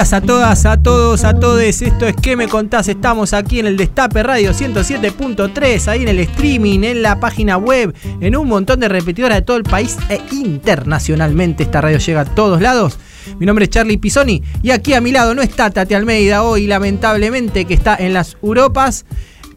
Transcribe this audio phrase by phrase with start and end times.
[0.00, 1.82] Días a todas, a todos, a todes.
[1.82, 2.88] Esto es ¿Qué me contás?
[2.88, 7.94] Estamos aquí en el Destape Radio 107.3, ahí en el streaming, en la página web,
[8.18, 11.64] en un montón de repetidoras de todo el país e internacionalmente.
[11.64, 12.98] Esta radio llega a todos lados.
[13.38, 16.66] Mi nombre es Charlie Pisoni y aquí a mi lado no está Tati Almeida hoy,
[16.66, 19.04] lamentablemente, que está en las Europas.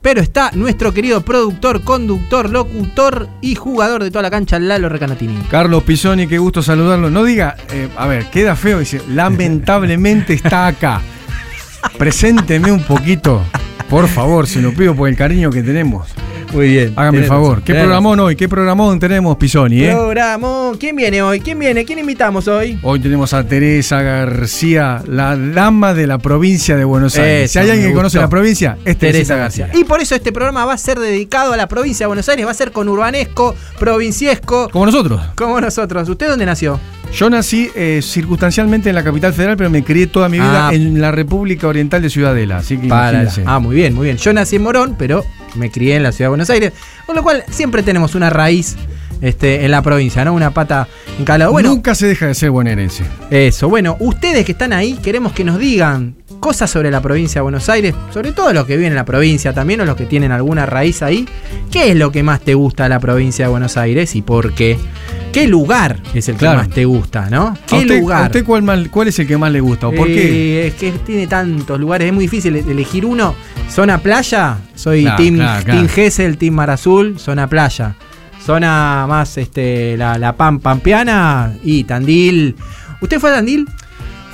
[0.04, 5.34] Pero está nuestro querido productor, conductor, locutor y jugador de toda la cancha, Lalo Recanatini.
[5.50, 7.10] Carlos Pisoni, qué gusto saludarlo.
[7.10, 11.02] No diga, eh, a ver, queda feo, dice, lamentablemente está acá.
[11.98, 13.42] Presénteme un poquito,
[13.90, 16.10] por favor, se lo pido por el cariño que tenemos.
[16.54, 16.94] Muy bien.
[16.96, 17.64] Hágame el favor.
[17.64, 18.36] ¿Qué programón hoy?
[18.36, 19.86] ¿Qué programón tenemos, Pisoni?
[19.86, 19.92] Eh?
[19.92, 20.78] Programón.
[20.78, 21.40] ¿Quién viene hoy?
[21.40, 21.84] ¿Quién viene?
[21.84, 22.78] ¿Quién invitamos hoy?
[22.84, 27.46] Hoy tenemos a Teresa García, la dama de la provincia de Buenos Aires.
[27.50, 29.70] Eso, si hay alguien que conoce la provincia, es Teresa García.
[29.74, 32.46] Y por eso este programa va a ser dedicado a la provincia de Buenos Aires,
[32.46, 35.22] va a ser con urbanesco, provinciesco, Como nosotros.
[35.36, 36.08] como nosotros.
[36.08, 36.80] ¿Usted dónde nació?
[37.14, 40.74] Yo nací eh, circunstancialmente en la capital federal, pero me crié toda mi vida Ah.
[40.74, 42.58] en la República Oriental de Ciudadela.
[42.58, 42.88] Así que.
[42.92, 44.18] Ah, muy bien, muy bien.
[44.18, 45.24] Yo nací en Morón, pero
[45.56, 46.74] me crié en la ciudad de Buenos Aires.
[47.06, 48.76] Con lo cual siempre tenemos una raíz
[49.22, 50.34] este, en la provincia, ¿no?
[50.34, 50.88] Una pata
[51.20, 51.52] en cada lado.
[51.52, 53.04] Bueno, Nunca se deja de ser bonaerense.
[53.30, 57.44] Eso, bueno, ustedes que están ahí, queremos que nos digan cosas sobre la provincia de
[57.44, 60.32] Buenos Aires, sobre todo los que viven en la provincia también o los que tienen
[60.32, 61.26] alguna raíz ahí.
[61.72, 64.54] ¿Qué es lo que más te gusta de la provincia de Buenos Aires y por
[64.54, 64.78] qué?
[65.34, 66.62] ¿Qué lugar es el Claro.
[66.62, 67.48] que más te gusta, no?
[67.48, 68.22] ¿A ¿Qué usted, lugar?
[68.24, 69.88] a usted cuál, más- cuál es el que más le gusta?
[69.88, 70.62] ¿O por qué?
[70.64, 73.34] Eh, es que tiene tantos lugares, es muy difícil elegir uno.
[73.70, 77.96] Zona playa, soy Claro, Team, claro, team Gesell, Team Mar Azul, zona playa.
[78.46, 82.56] Zona más este, la, la Pam Pampeana y Tandil.
[83.02, 83.68] ¿Usted fue a Tandil?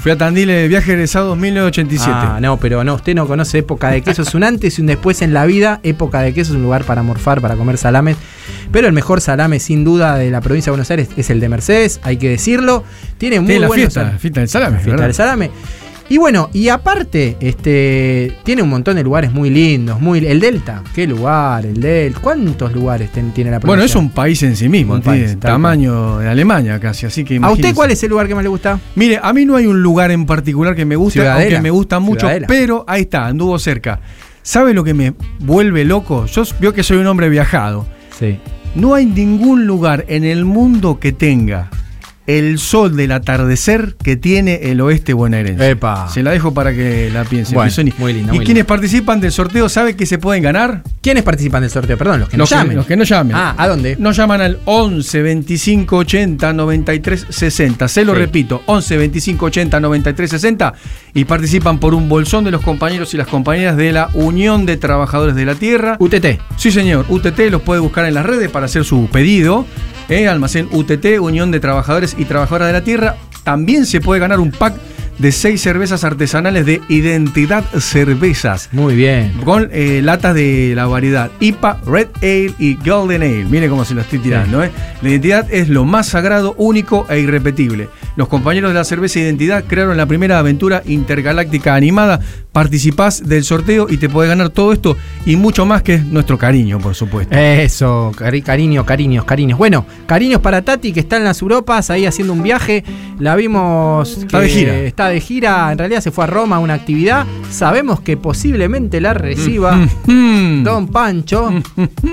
[0.01, 2.09] Fui a Tandil de viaje egresado 1987.
[2.13, 4.21] Ah, no, pero no, usted no conoce época de queso.
[4.21, 5.81] Es un antes y un después en la vida.
[5.83, 8.15] Época de queso es un lugar para morfar, para comer salames.
[8.71, 11.49] Pero el mejor salame, sin duda, de la provincia de Buenos Aires es el de
[11.49, 12.85] Mercedes, hay que decirlo.
[13.17, 15.05] Tiene muy Tiene la buenos fiesta, sal- fiesta del salame, fiesta ¿verdad?
[15.05, 15.51] del salame.
[16.11, 20.01] Y bueno, y aparte, este tiene un montón de lugares muy lindos.
[20.01, 22.19] Muy, el Delta, qué lugar, el Delta.
[22.19, 23.67] ¿Cuántos lugares ten- tiene la provincia?
[23.77, 27.23] Bueno, es un país en sí mismo, Un tiene país, tamaño de Alemania casi, así
[27.23, 28.79] que ¿A usted cuál es el lugar que más le gusta?
[28.95, 31.43] Mire, a mí no hay un lugar en particular que me guste, Ciudadela.
[31.43, 32.47] aunque me gusta mucho, Ciudadela.
[32.47, 33.99] pero ahí está, anduvo cerca.
[34.41, 36.25] ¿Sabe lo que me vuelve loco?
[36.25, 37.85] Yo veo que soy un hombre viajado.
[38.17, 38.39] Sí.
[38.73, 41.69] No hay ningún lugar en el mundo que tenga
[42.29, 45.71] el sol del atardecer que tiene el oeste bonaerense.
[45.71, 46.07] Epa.
[46.09, 47.55] Se la dejo para que la piensen.
[47.55, 50.83] Bueno, muy lindo, Y muy quienes participan del sorteo, ¿sabe que se pueden ganar?
[51.01, 51.97] ¿Quiénes participan del sorteo?
[51.97, 52.77] Perdón, los que los, nos llamen.
[52.77, 53.35] Los que no llamen.
[53.35, 53.95] Ah, ¿a dónde?
[53.97, 57.87] Nos llaman al 11 25 80 93 60.
[57.87, 58.19] Se lo Sí.
[58.19, 60.73] repito, 11 25 80 93 60
[61.15, 64.77] y participan por un bolsón de los compañeros y las compañeras de la Unión de
[64.77, 65.97] Trabajadores de la Tierra.
[65.99, 66.39] UTT.
[66.57, 67.05] Sí, señor.
[67.09, 69.65] UTT los puede buscar en las redes para hacer su pedido.
[70.09, 70.27] ¿eh?
[70.27, 73.15] Almacén UTT, Unión de Trabajadores y Trabajadoras de la Tierra.
[73.43, 74.75] También se puede ganar un pack
[75.19, 78.69] de seis cervezas artesanales de Identidad Cervezas.
[78.71, 79.33] Muy bien.
[79.43, 83.45] Con eh, latas de la variedad IPA, Red Ale y Golden Ale.
[83.45, 84.63] Mire cómo se lo estoy tirando.
[84.63, 84.71] ¿eh?
[85.01, 87.89] La identidad es lo más sagrado, único e irrepetible.
[88.15, 92.21] Los compañeros de la cerveza Identidad crearon la primera aventura intergaláctica animada.
[92.51, 96.37] Participás del sorteo y te podés ganar todo esto y mucho más que es nuestro
[96.39, 97.35] cariño, por supuesto.
[97.37, 99.57] Eso, cari- cariño, cariños, cariños.
[99.59, 102.83] Bueno, cariños para Tati que está en las Europas, ahí haciendo un viaje.
[103.19, 104.17] La vimos.
[104.17, 104.75] Está que de gira.
[104.79, 107.27] Está de gira, en realidad se fue a Roma a una actividad.
[107.51, 109.75] Sabemos que posiblemente la reciba.
[110.07, 110.63] Mm.
[110.63, 111.51] Don Pancho,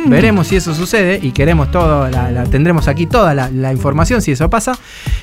[0.07, 4.21] veremos si eso sucede y queremos todo, la, la- tendremos aquí toda la, la información
[4.21, 4.77] si eso pasa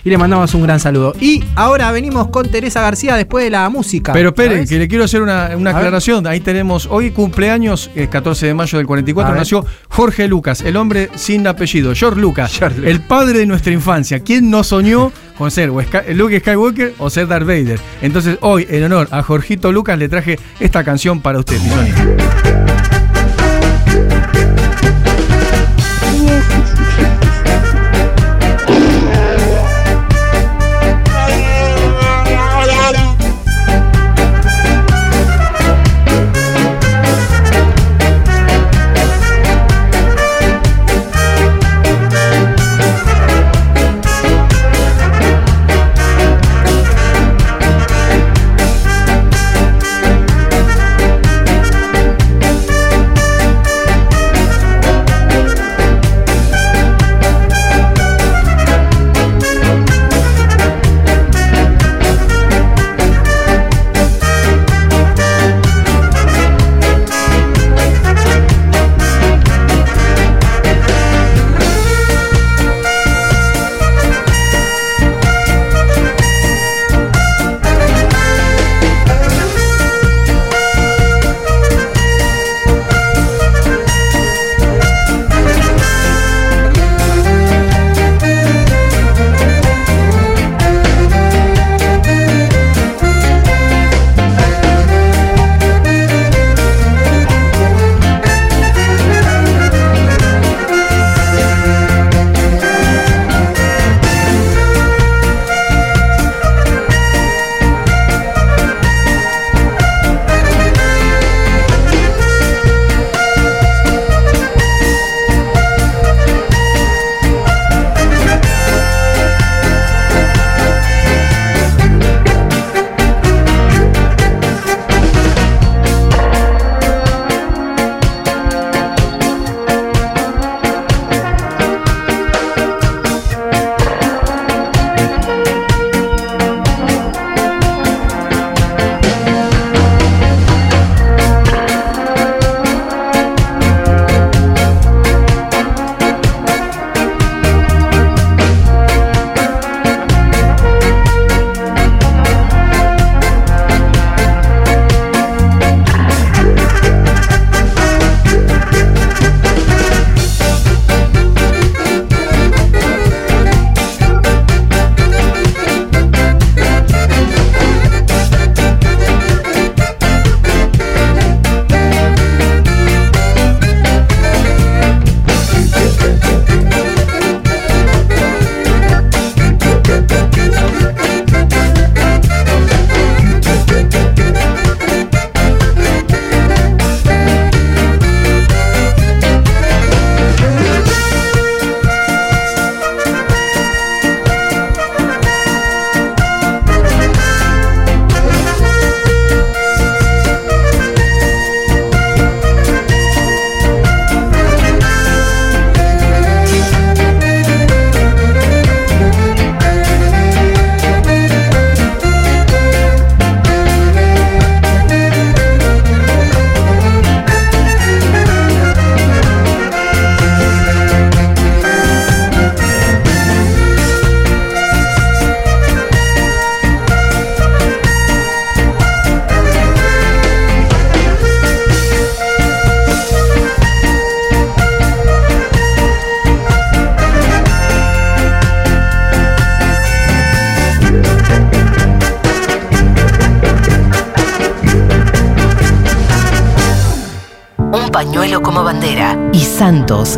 [0.04, 1.14] y le mandamos un gran saludo.
[1.20, 4.12] Y ahora venimos con Teresa García después de la música.
[4.14, 4.70] Pero esperen, ¿sabes?
[4.70, 6.26] que le quiero hacer una, una aclaración.
[6.28, 9.40] Ahí tenemos, hoy cumpleaños, es 14 de mayo del A 44, ver.
[9.40, 14.20] nació Jorge Lucas, el hombre sin apellido, George Lucas, George el padre de nuestra infancia.
[14.22, 17.80] ¿Quién no soñó con ser o Sky- Luke Skywalker o ser Darth Vader?
[18.02, 22.63] Entonces, hoy, en honor a Jorgito Lucas, le traje esta canción para usted, Pisoni.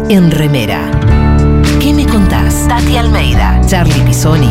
[0.09, 0.89] En remera.
[1.79, 2.67] ¿Qué me contás?
[2.67, 4.49] Tati Almeida, Charlie Pisoni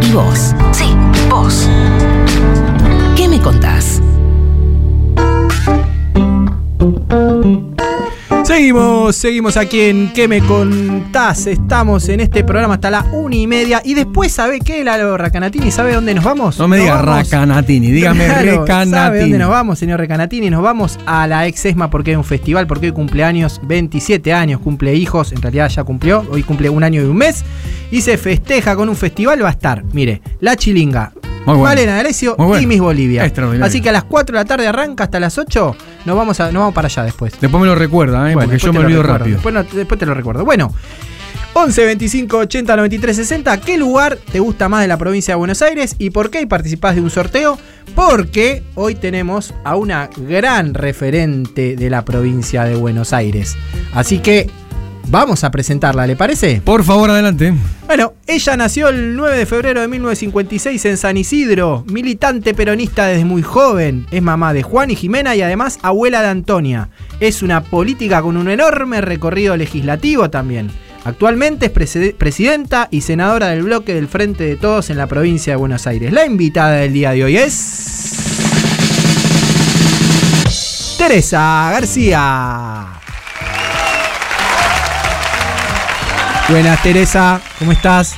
[0.00, 0.54] y vos.
[0.70, 0.94] Sí,
[1.28, 1.68] vos.
[3.16, 4.00] ¿Qué me contás?
[8.56, 11.46] Seguimos, seguimos aquí en ¿Qué me contás?
[11.46, 13.82] Estamos en este programa hasta la una y media.
[13.84, 15.70] Y después, ¿sabe qué, Lalo Racanatini?
[15.70, 16.58] ¿Sabe dónde nos vamos?
[16.58, 19.20] No me diga vamos- Racanatini, dígame Claro, ¿Sabe Recanatini.
[19.20, 20.48] dónde nos vamos, señor Recanatini?
[20.48, 24.58] Nos vamos a la ex ESMA porque es un festival, porque hoy cumpleaños, 27 años,
[24.60, 27.44] cumple hijos, en realidad ya cumplió, hoy cumple un año y un mes,
[27.90, 31.12] y se festeja con un festival, va a estar, mire, La Chilinga,
[31.44, 31.62] Muy bueno.
[31.64, 32.58] Malena D'Alessio bueno.
[32.58, 33.30] y Miss Bolivia.
[33.60, 36.46] Así que a las 4 de la tarde arranca hasta las 8, nos vamos, a,
[36.52, 37.34] nos vamos para allá después.
[37.40, 38.34] Después me lo recuerda, ¿eh?
[38.34, 39.18] Bueno, porque yo me olvido recuerdo.
[39.18, 39.34] rápido.
[39.36, 40.44] Después, no- después te lo recuerdo.
[40.44, 40.72] Bueno,
[41.54, 43.60] 11 25 80 93 60.
[43.60, 46.40] ¿Qué lugar te gusta más de la provincia de Buenos Aires y por qué?
[46.42, 47.58] Y participás de un sorteo.
[47.94, 53.56] Porque hoy tenemos a una gran referente de la provincia de Buenos Aires.
[53.94, 54.50] Así que
[55.08, 56.60] vamos a presentarla, ¿le parece?
[56.64, 57.54] Por favor, adelante.
[57.86, 63.24] Bueno, ella nació el 9 de febrero de 1956 en San Isidro, militante peronista desde
[63.24, 66.88] muy joven, es mamá de Juan y Jimena y además abuela de Antonia.
[67.20, 70.70] Es una política con un enorme recorrido legislativo también.
[71.04, 75.52] Actualmente es preside- presidenta y senadora del bloque del Frente de Todos en la provincia
[75.52, 76.12] de Buenos Aires.
[76.12, 78.32] La invitada del día de hoy es...
[80.98, 82.86] Teresa García.
[86.48, 88.16] Buenas Teresa, ¿cómo estás?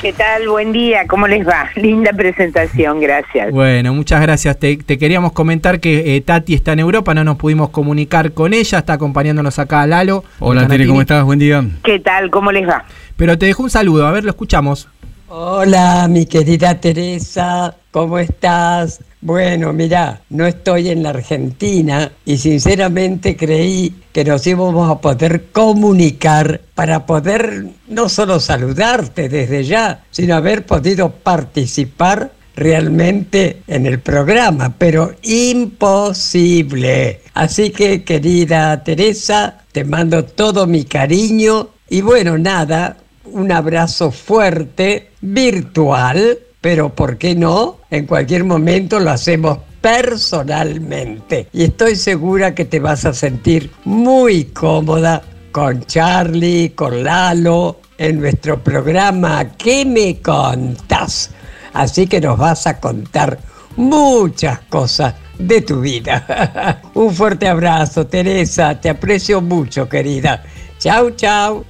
[0.00, 0.48] ¿Qué tal?
[0.48, 1.68] Buen día, ¿cómo les va?
[1.76, 3.52] Linda presentación, gracias.
[3.52, 4.58] Bueno, muchas gracias.
[4.58, 8.54] Te, te queríamos comentar que eh, Tati está en Europa, no nos pudimos comunicar con
[8.54, 10.24] ella, está acompañándonos acá Lalo.
[10.38, 10.66] Hola.
[10.66, 11.24] Tere, ¿cómo estás?
[11.24, 11.62] Buen día.
[11.84, 12.30] ¿Qué tal?
[12.30, 12.86] ¿Cómo les va?
[13.16, 14.88] Pero te dejo un saludo, a ver, lo escuchamos.
[15.28, 19.02] Hola, mi querida Teresa, ¿cómo estás?
[19.20, 25.46] Bueno, mira, no estoy en la Argentina y sinceramente creí que nos íbamos a poder
[25.50, 33.98] comunicar para poder no solo saludarte desde ya, sino haber podido participar realmente en el
[33.98, 37.22] programa, pero imposible.
[37.34, 45.10] Así que, querida Teresa, te mando todo mi cariño y bueno, nada, un abrazo fuerte,
[45.20, 47.78] virtual, pero ¿por qué no?
[47.90, 51.48] En cualquier momento lo hacemos personalmente.
[51.52, 55.22] Y estoy segura que te vas a sentir muy cómoda
[55.52, 61.30] con Charlie, con Lalo, en nuestro programa ¿Qué me contás?
[61.72, 63.38] Así que nos vas a contar
[63.76, 66.80] muchas cosas de tu vida.
[66.94, 68.80] Un fuerte abrazo, Teresa.
[68.80, 70.42] Te aprecio mucho, querida.
[70.78, 71.64] Chau, chau.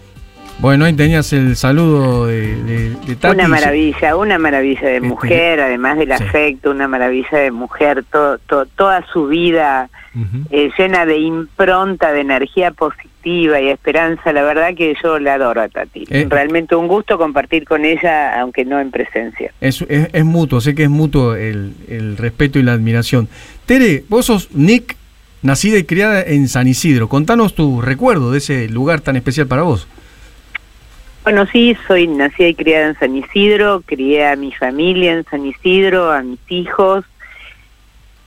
[0.60, 3.32] Bueno, ahí tenías el saludo de, de, de Tati.
[3.36, 6.24] Una maravilla, una maravilla de Este, mujer, además del sí.
[6.24, 9.88] afecto, una maravilla de mujer, to- to- toda su vida
[10.50, 14.32] eh, llena de impronta, de energía positiva y esperanza.
[14.32, 16.06] La verdad que yo la adoro a Tati.
[16.10, 16.26] Eh.
[16.28, 19.52] Realmente un gusto compartir con ella, aunque no en presencia.
[19.60, 23.28] Es, es, es mutuo, sé que es mutuo el, el respeto y la admiración.
[23.64, 24.96] Tere, vos sos Nick,
[25.42, 27.08] nacida y criada en San Isidro.
[27.08, 29.86] Contanos tu recuerdo de ese lugar tan especial para vos.
[31.28, 35.44] Bueno, sí, soy nacida y criada en San Isidro, crié a mi familia en San
[35.44, 37.04] Isidro, a mis hijos,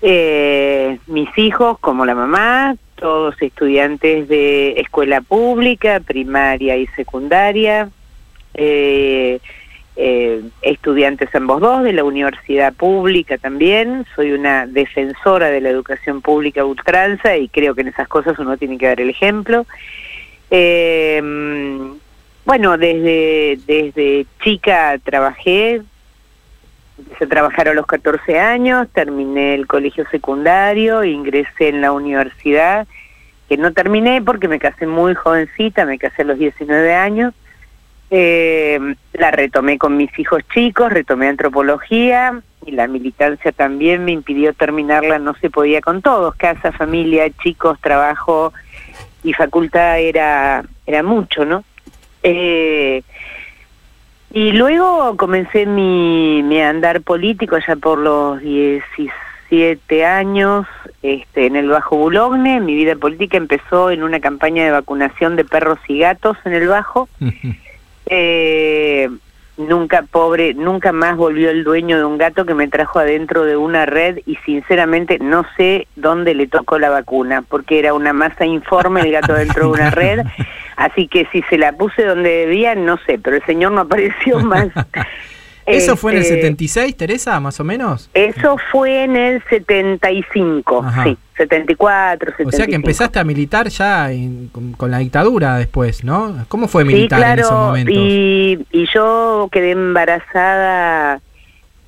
[0.03, 7.89] eh, mis hijos como la mamá, todos estudiantes de escuela pública, primaria y secundaria,
[8.53, 9.39] eh,
[9.95, 16.21] eh, estudiantes ambos dos de la universidad pública también, soy una defensora de la educación
[16.21, 19.65] pública ultranza y creo que en esas cosas uno tiene que dar el ejemplo.
[20.51, 21.19] Eh,
[22.45, 25.81] bueno, desde, desde chica trabajé,
[26.97, 32.87] empecé a trabajar a los 14 años, terminé el colegio secundario, ingresé en la universidad,
[33.47, 37.33] que no terminé porque me casé muy jovencita, me casé a los 19 años.
[38.09, 38.77] Eh,
[39.13, 45.17] la retomé con mis hijos chicos, retomé antropología y la militancia también me impidió terminarla,
[45.17, 48.51] no se podía con todos, casa, familia, chicos, trabajo
[49.23, 51.63] y facultad era, era mucho, ¿no?
[52.23, 53.03] Eh,
[54.33, 60.65] y luego comencé mi, mi andar político ya por los 17 años
[61.03, 62.61] este, en el Bajo Bulogne.
[62.61, 66.67] Mi vida política empezó en una campaña de vacunación de perros y gatos en el
[66.67, 67.09] Bajo.
[68.13, 69.07] Eh,
[69.67, 73.57] nunca, pobre, nunca más volvió el dueño de un gato que me trajo adentro de
[73.57, 78.45] una red y sinceramente no sé dónde le tocó la vacuna, porque era una masa
[78.45, 80.21] informe el gato dentro de una red.
[80.75, 84.39] Así que si se la puse donde debía, no sé, pero el señor no apareció
[84.43, 84.67] más.
[85.71, 88.09] ¿Eso fue en el Este, 76, Teresa, más o menos?
[88.13, 91.03] Eso fue en el 75, Ajá.
[91.05, 92.49] sí, 74, 75.
[92.49, 96.45] O sea que empezaste a militar ya en- con, con la dictadura después, ¿no?
[96.47, 97.93] ¿Cómo fue Sí, militar en esos momentos?
[97.97, 101.19] y, y yo quedé embarazada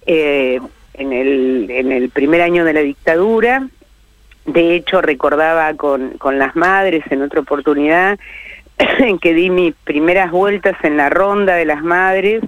[0.05, 0.59] eh,
[0.95, 3.67] en, el, en el primer año de la dictadura.
[4.45, 8.19] De hecho, recordaba con, con las madres en otra oportunidad
[8.77, 12.43] en que di mis primeras vueltas en la ronda de las madres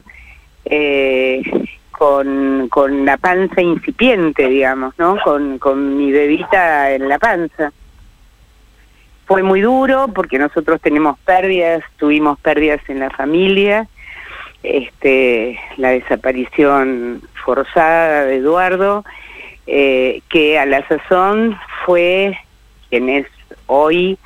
[0.65, 1.41] eh,
[1.91, 5.17] con, con la panza incipiente, digamos, ¿no?
[5.23, 7.71] Con, con mi bebita en la panza.
[9.25, 13.87] Fue muy duro porque nosotros tenemos pérdidas, tuvimos pérdidas en la familia,
[14.61, 19.03] este, la desaparición forzada de Eduardo,
[19.67, 22.37] eh, que a la sazón fue
[22.89, 23.25] quien es
[23.67, 24.17] hoy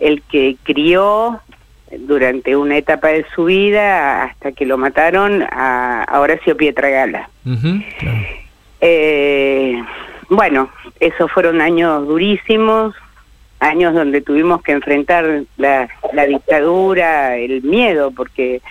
[0.00, 1.40] el que crió
[1.98, 7.28] durante una etapa de su vida hasta que lo mataron a, a Horacio Pietragala.
[7.44, 8.18] Ujú, claro.
[8.80, 9.82] Eh,
[10.28, 10.70] bueno,
[11.00, 12.94] esos fueron años durísimos,
[13.58, 18.62] años donde tuvimos que enfrentar la, la dictadura, el miedo, porque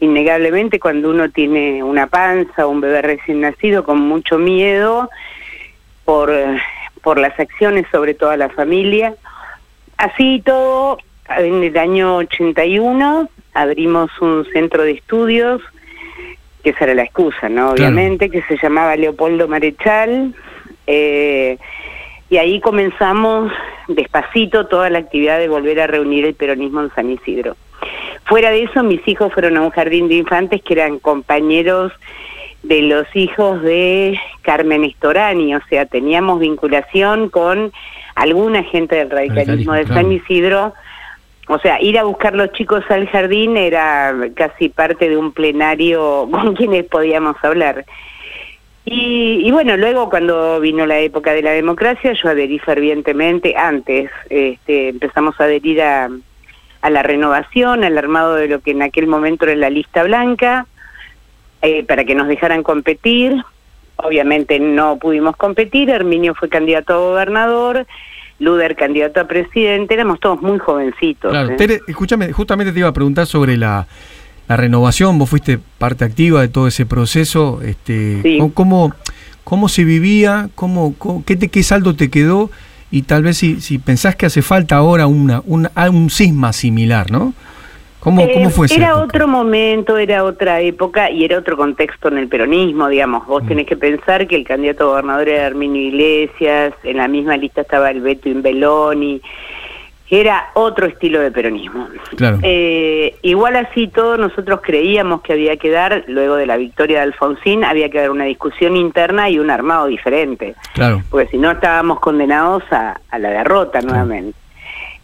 [0.00, 5.10] innegablemente cuando uno tiene una panza o un bebé recién nacido con mucho miedo
[6.04, 6.32] por,
[7.02, 9.14] por las acciones sobre toda la familia,
[9.96, 10.98] así todo,
[11.36, 15.62] en el año 81 abrimos un centro de estudios
[16.62, 17.70] que esa era la excusa, ¿no?
[17.70, 20.34] Obviamente, que se llamaba Leopoldo Marechal.
[20.86, 21.58] eh,
[22.30, 23.50] y ahí comenzamos
[23.88, 27.56] despacito toda la actividad de volver a reunir el peronismo en San Isidro.
[28.26, 31.92] Fuera de eso, mis hijos fueron a un jardín de infantes que eran compañeros
[32.62, 37.72] de los hijos de Carmen Estorani, o sea, teníamos vinculación con
[38.14, 40.00] alguna gente del radicalismo Radicalismo, de claro.
[40.02, 40.74] San Isidro.
[41.48, 46.28] O sea, ir a buscar los chicos al jardín era casi parte de un plenario
[46.30, 47.84] con quienes podíamos hablar.
[48.84, 53.54] Y, y bueno, luego cuando vino la época de la democracia, yo adherí fervientemente.
[53.56, 56.08] Antes este, empezamos a adherir a,
[56.88, 60.66] la renovación, al armado de lo que en aquel momento era la lista blanca,
[61.60, 63.42] eh, para que nos dejaran competir.
[63.96, 67.86] Obviamente no pudimos competir, Herminio fue candidato a gobernador,
[68.40, 71.30] Luder candidato a presidente, éramos todos muy jovencitos.
[71.30, 71.56] Claro, ¿eh?
[71.56, 73.86] Tere, escúchame, justamente te iba a preguntar sobre la,
[74.48, 78.38] la renovación, vos fuiste parte activa de todo ese proceso, este, Sí.
[78.38, 78.94] ¿cómo- ¿cómo,
[79.44, 82.50] cómo se vivía, cómo, cómo- qué, te, qué saldo te quedó
[82.90, 85.42] y tal vez si, si pensás que hace falta ahora una,
[85.74, 87.34] ah, un cisma similar, ¿no?
[88.00, 92.08] ¿Cómo, Eh, cómo fue esa Era otro momento, era otra época y era otro contexto
[92.08, 93.26] en el peronismo, digamos.
[93.26, 93.48] Vos Mm.
[93.48, 97.62] tenés que pensar que el candidato a gobernador era Herminio Iglesias, en la misma lista
[97.62, 99.20] estaba el Beto Imbeloni,
[100.10, 101.86] era otro estilo de peronismo.
[102.16, 102.38] Claro.
[102.42, 107.02] Eh, igual así todo, nosotros creíamos que había que dar, luego de la victoria de
[107.02, 111.02] Alfonsín, había que dar una discusión interna y un armado diferente Claro.
[111.10, 114.38] porque si no estábamos condenados a, a la derrota nuevamente.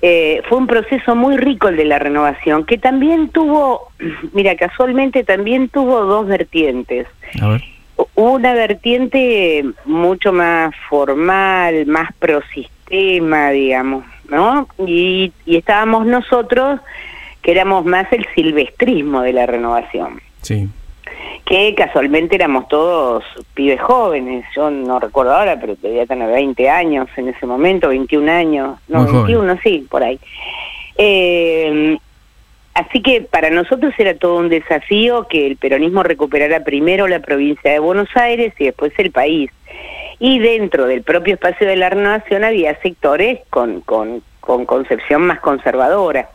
[0.07, 3.89] Eh, fue un proceso muy rico el de la renovación, que también tuvo,
[4.35, 7.07] mira, casualmente también tuvo dos vertientes.
[7.41, 7.65] A ver.
[8.15, 14.69] Una vertiente mucho más formal, más pro sistema, digamos, ¿no?
[14.87, 16.81] Y, y estábamos nosotros,
[17.41, 20.69] que éramos más el silvestrismo de la renovación Sí.
[21.45, 27.09] Que casualmente éramos todos pibes jóvenes, yo no recuerdo ahora, pero debía tener 20 años
[27.17, 29.27] en ese momento, 21 años, no, Muy joven.
[29.27, 30.19] 21, sí, por ahí.
[30.97, 31.99] Eh,
[32.73, 37.73] así que para nosotros era todo un desafío que el peronismo recuperara primero la provincia
[37.73, 39.51] de Buenos Aires y después el país.
[40.19, 45.41] Y dentro del propio espacio de la renovación había sectores con, con, con concepción más
[45.41, 46.31] conservadora.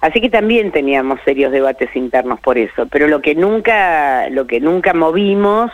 [0.00, 4.60] Así que también teníamos serios debates internos por eso, pero lo que nunca, lo que
[4.60, 5.70] nunca movimos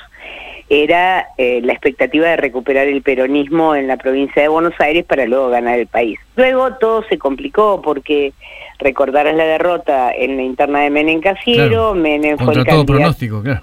[0.68, 5.26] era eh, la expectativa de recuperar el peronismo en la provincia de Buenos Aires para
[5.26, 6.18] luego ganar el país.
[6.34, 8.32] Luego todo se complicó porque
[8.80, 11.94] recordarás la derrota en la interna de Menem Casiero, Claro.
[11.94, 13.60] Menem fue el todo candidato pronóstico, claro.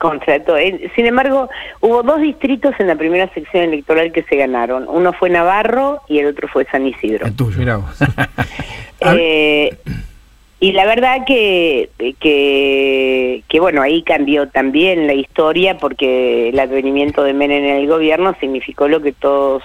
[0.00, 0.56] Contra todo.
[0.56, 1.48] Eh, Sin embargo,
[1.80, 4.86] hubo dos distritos en la primera sección electoral que se ganaron.
[4.88, 7.26] Uno fue Navarro y el otro fue San Isidro.
[7.26, 7.58] El tuyo.
[7.58, 7.96] Mirá vos.
[9.02, 9.74] Eh,
[10.60, 11.88] y la verdad que,
[12.20, 17.86] que, que, bueno, ahí cambió también la historia porque el advenimiento de Menem en el
[17.86, 19.62] gobierno significó lo que todos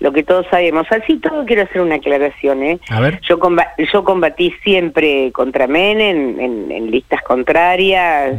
[0.00, 0.86] lo que todos sabemos.
[0.90, 2.78] Así todo quiero hacer una aclaración, ¿eh?
[2.90, 3.20] A ver.
[3.28, 8.34] Yo, comba- yo combatí siempre contra Menem en, en listas contrarias,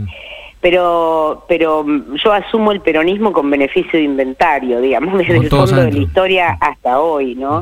[0.66, 1.86] pero pero
[2.24, 6.58] yo asumo el peronismo con beneficio de inventario, digamos, desde el fondo de la historia
[6.60, 7.62] hasta hoy, ¿no?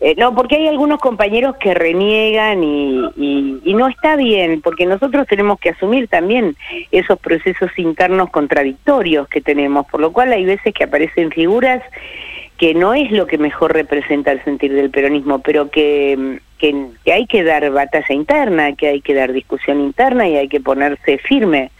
[0.00, 4.84] Eh, no, porque hay algunos compañeros que reniegan y, y- y no está bien, porque
[4.84, 6.54] nosotros tenemos que asumir también
[6.92, 11.82] esos procesos internos contradictorios que tenemos, por lo cual hay veces que aparecen figuras
[12.58, 17.12] que no es lo que mejor representa el sentir del peronismo, pero que, que, que
[17.12, 21.18] hay que dar batalla interna, que hay que dar discusión interna y hay que ponerse
[21.18, 21.70] firme.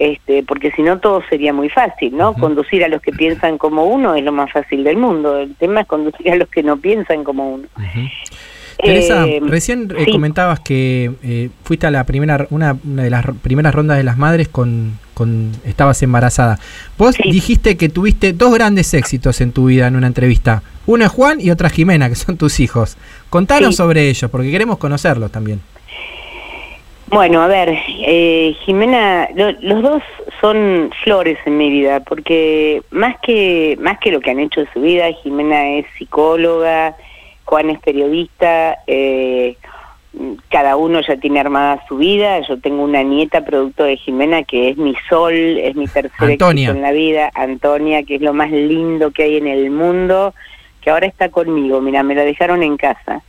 [0.00, 2.32] Este, porque si no todo sería muy fácil, ¿no?
[2.32, 5.38] Conducir a los que piensan como uno es lo más fácil del mundo.
[5.38, 7.68] El tema es conducir a los que no piensan como uno.
[8.82, 10.12] Teresa, Eh, recién eh, sí.
[10.12, 14.16] comentabas que eh, fuiste a la primera, una, una de las primeras rondas de las
[14.16, 16.58] madres con, con estabas embarazada.
[16.96, 17.30] Vos Sí.
[17.30, 20.62] dijiste que tuviste dos grandes éxitos en tu vida en una entrevista.
[20.86, 22.96] Uno es Juan y otra es Jimena, que son tus hijos.
[23.28, 23.76] Contanos Sí.
[23.76, 25.60] sobre ellos, porque queremos conocerlos también.
[27.10, 30.02] Bueno, a ver, eh, Jimena, lo- los dos
[30.40, 34.68] son flores en mi vida, porque más que más que lo que han hecho en
[34.72, 36.96] su vida, Jimena es psicóloga,
[37.44, 39.56] Juan es periodista, eh,
[40.50, 42.40] cada uno ya tiene armada su vida.
[42.48, 46.70] Yo tengo una nieta producto de Jimena que es mi sol, es mi tercer Antonia.
[46.70, 50.32] en la vida, Antonia, que es lo más lindo que hay en el mundo,
[50.80, 51.80] que ahora está conmigo.
[51.80, 53.22] Mira, me la dejaron en casa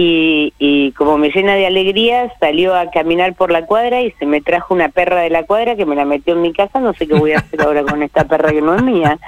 [0.00, 4.24] y, y como me llena de alegría, salió a caminar por la cuadra y se
[4.26, 6.94] me trajo una perra de la cuadra que me la metió en mi casa, no
[6.94, 9.18] sé qué voy a hacer ahora con esta perra que no es mía.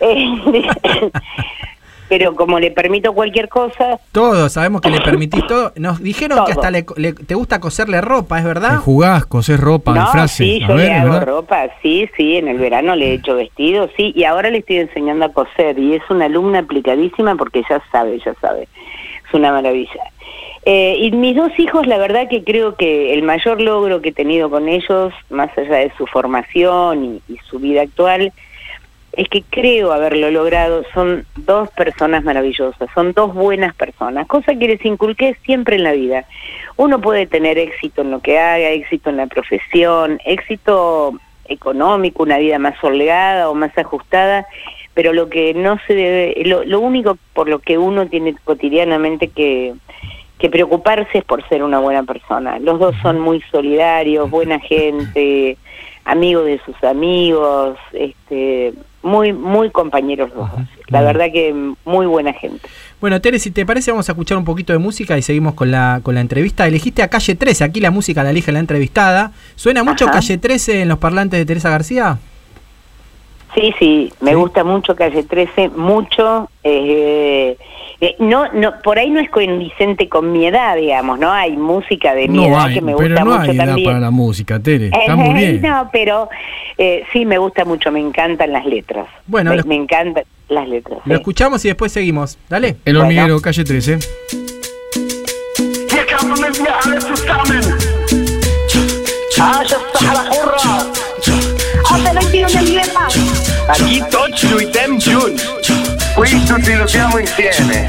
[2.06, 5.72] Pero como le permito cualquier cosa, Todos sabemos que le permitís todo.
[5.76, 6.60] Nos dijeron que Todo.
[6.60, 8.76] hasta le, le- te gusta coserle ropa, ¿es verdad?
[8.78, 10.44] jugás, cosés ropa, no, frase.
[10.44, 11.26] sí, A yo ver, le hago ¿verdad?
[11.26, 14.76] ropa, sí, sí, en el verano le he hecho vestidos, sí, y ahora le estoy
[14.78, 18.68] enseñando a coser y es una alumna aplicadísima porque ya sabe, ya sabe,
[19.34, 20.02] una maravilla.
[20.66, 24.12] Eh, y mis dos hijos, la verdad que creo que el mayor logro que he
[24.12, 28.32] tenido con ellos, más allá de su formación y, y su vida actual,
[29.16, 34.68] es que creo haberlo logrado, son dos personas maravillosas, son dos buenas personas, cosa que
[34.68, 36.24] les inculqué siempre en la vida.
[36.76, 41.12] Uno puede tener éxito en lo que haga, éxito en la profesión, éxito
[41.46, 44.46] económico, una vida más holgada o más ajustada,
[44.94, 49.28] pero lo que no se debe, lo, lo único por lo que uno tiene cotidianamente
[49.28, 49.74] que,
[50.38, 52.58] que preocuparse es por ser una buena persona.
[52.60, 55.56] Los dos son muy solidarios, buena gente,
[56.04, 60.60] amigos de sus amigos, este, muy muy compañeros los dos.
[60.88, 61.54] La verdad que
[61.84, 62.68] muy buena gente.
[63.00, 65.70] Bueno, Tere, si te parece, vamos a escuchar un poquito de música y seguimos con
[65.70, 66.66] la, con la entrevista.
[66.66, 69.32] Elegiste a Calle 13, aquí la música la elige la entrevistada.
[69.56, 70.14] ¿Suena mucho Ajá.
[70.14, 72.18] Calle 13 en los parlantes de Teresa García?
[73.54, 74.36] Sí, sí, me ¿Sí?
[74.36, 76.50] gusta mucho Calle 13, mucho.
[76.64, 77.56] eh,
[78.00, 81.30] eh, no, no, por ahí no es convincente con mi edad, digamos, ¿no?
[81.30, 83.66] Hay música de mi No edad hay, que me pero gusta no mucho hay edad
[83.66, 83.86] también.
[83.88, 84.86] para la música, Tere.
[84.92, 85.62] Está muy bien.
[85.62, 86.28] No, pero
[86.76, 89.06] eh, sí me gusta mucho, me encantan las letras.
[89.26, 90.98] Bueno, me, lo- me encantan las letras.
[91.04, 91.20] Lo sí.
[91.20, 92.36] escuchamos y después seguimos.
[92.48, 92.76] Dale.
[92.84, 93.00] El Bueno.
[93.02, 93.98] hormiguero, calle 13
[102.30, 103.14] canciones lietas.
[103.68, 105.42] Aquí tots lluitem junts.
[106.24, 107.88] Qui tutti lottiamo insieme.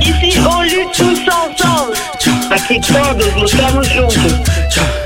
[0.00, 1.96] Ici on lutte tous ensemble.
[2.50, 5.05] Aquí todos luchamos juntos.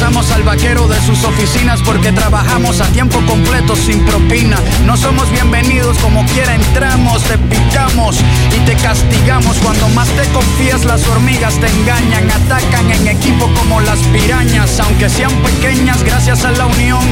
[0.03, 4.57] al vaquero de sus oficinas porque trabajamos a tiempo completo sin propina.
[4.85, 8.17] No somos bienvenidos como quiera entramos, te picamos
[8.55, 9.57] y te castigamos.
[9.57, 14.79] Cuando más te confías las hormigas te engañan, atacan en equipo como las pirañas.
[14.79, 17.03] Aunque sean pequeñas gracias a la unión,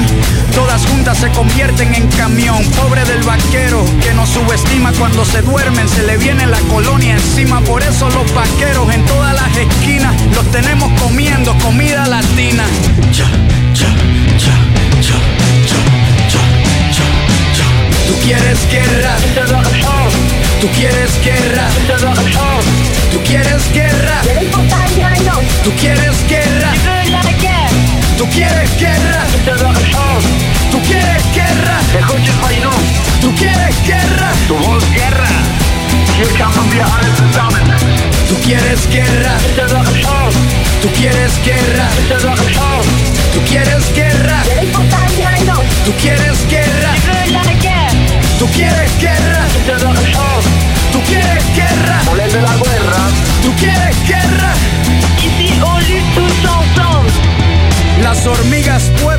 [0.55, 2.63] todas juntas se convierten en camión.
[2.71, 7.61] Pobre del vaquero que nos subestima cuando se duermen, se le viene la colonia encima.
[7.61, 12.65] Por eso los vaqueros en todas las esquinas los tenemos comiendo comida latina.
[13.11, 13.25] Cha,
[13.73, 13.87] cha,
[14.37, 14.53] cha,
[15.01, 15.17] cha,
[15.67, 15.79] cha,
[16.29, 16.43] cha,
[16.95, 17.05] cha,
[17.55, 17.65] cha.
[18.07, 19.13] Tú quieres guerra,
[20.61, 21.65] tú quieres guerra,
[23.11, 24.17] tú quieres guerra,
[25.63, 26.71] tú quieres guerra,
[28.17, 29.21] tú quieres guerra,
[30.71, 32.71] tú quieres guerra, Escuchen, Paino,
[33.21, 35.29] tú quieres guerra, du willst Guerra.
[40.81, 41.89] Tú quieres guerra.
[43.33, 44.43] Tú quieres guerra.
[45.45, 46.95] no, Tú quieres guerra.
[48.39, 49.47] Tú quieres guerra.
[50.91, 52.01] Tú quieres guerra.
[52.33, 53.01] de la guerra.
[53.43, 54.53] Tú quieres guerra.
[58.01, 59.18] Las hormigas pueden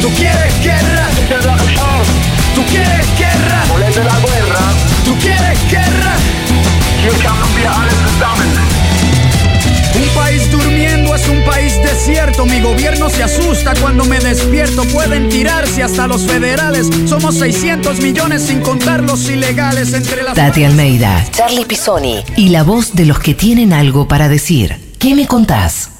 [0.00, 1.08] Tú quieres guerra.
[2.54, 3.64] Tú quieres guerra.
[3.68, 4.60] Volete la guerra?
[5.04, 6.14] Tú quieres guerra.
[9.94, 12.46] Un país durmiendo es un país desierto.
[12.46, 14.84] Mi gobierno se asusta cuando me despierto.
[14.84, 16.88] Pueden tirarse hasta los federales.
[17.06, 20.34] Somos 600 millones sin contar los ilegales entre las.
[20.34, 24.76] Tati Almeida, Charlie Pisoni y la voz de los que tienen algo para decir.
[24.98, 25.90] ¿Qué me contás?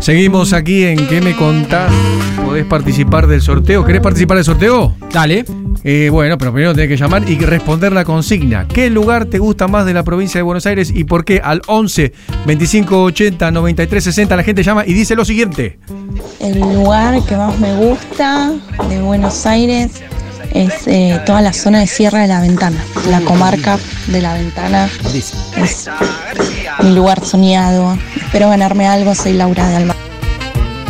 [0.00, 1.92] Seguimos aquí en ¿Qué me contás?
[2.44, 3.84] Podés participar del sorteo.
[3.84, 4.94] ¿Querés participar del sorteo?
[5.12, 5.44] Dale.
[5.84, 8.66] Eh, bueno, pero primero tenés que llamar y responder la consigna.
[8.66, 11.40] ¿Qué lugar te gusta más de la provincia de Buenos Aires y por qué?
[11.42, 12.12] Al 11
[12.46, 15.78] 25 80 93 60 la gente llama y dice lo siguiente.
[16.40, 18.52] El lugar que más me gusta
[18.88, 20.02] de Buenos Aires
[20.52, 22.78] es eh, toda la zona de Sierra de la Ventana,
[23.10, 24.88] la comarca de la Ventana.
[25.14, 25.88] Es
[26.82, 27.98] mi lugar soñado.
[28.16, 30.02] Espero ganarme algo, soy Laura de Almagro.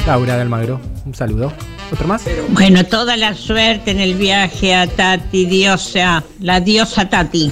[0.07, 0.81] Laura de Almagro.
[1.05, 1.53] Un saludo.
[1.91, 2.25] ¿Otro más?
[2.51, 7.51] Bueno, toda la suerte en el viaje a Tati, diosa, la diosa Tati.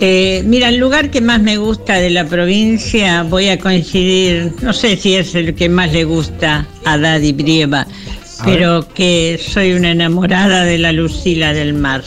[0.00, 4.72] Eh, mira, el lugar que más me gusta de la provincia, voy a coincidir, no
[4.72, 7.86] sé si es el que más le gusta a Daddy Brieva,
[8.44, 12.02] pero que soy una enamorada de la Lucila del Mar.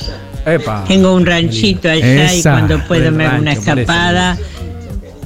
[0.46, 0.84] Epa.
[0.88, 4.38] Tengo un ranchito allá y cuando puedo me hago una escapada.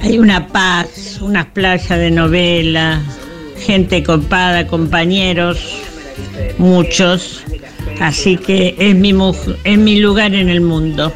[0.01, 3.01] Hay una paz, unas playas de novela,
[3.59, 5.59] gente copada, compañeros,
[6.57, 7.43] muchos.
[7.99, 9.13] Así que es mi,
[9.63, 11.13] es mi lugar en el mundo.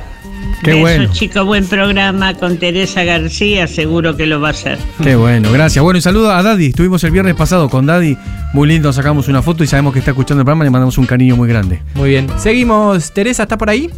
[0.63, 1.13] Qué Besos, bueno.
[1.13, 4.79] chicos, buen programa con Teresa García, seguro que lo va a hacer.
[5.03, 5.83] Qué bueno, gracias.
[5.83, 6.67] Bueno, y saludo a Daddy.
[6.67, 8.17] Estuvimos el viernes pasado con Daddy.
[8.53, 10.63] Muy lindo, sacamos una foto y sabemos que está escuchando el programa.
[10.63, 11.81] Le mandamos un cariño muy grande.
[11.93, 12.27] Muy bien.
[12.37, 13.11] Seguimos.
[13.13, 13.91] Teresa, ¿está por ahí?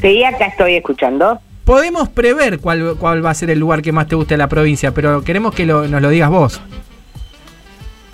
[0.00, 1.40] Sí, acá estoy escuchando.
[1.64, 4.48] Podemos prever cuál, cuál va a ser el lugar que más te guste de la
[4.48, 6.60] provincia, pero queremos que lo- nos lo digas vos.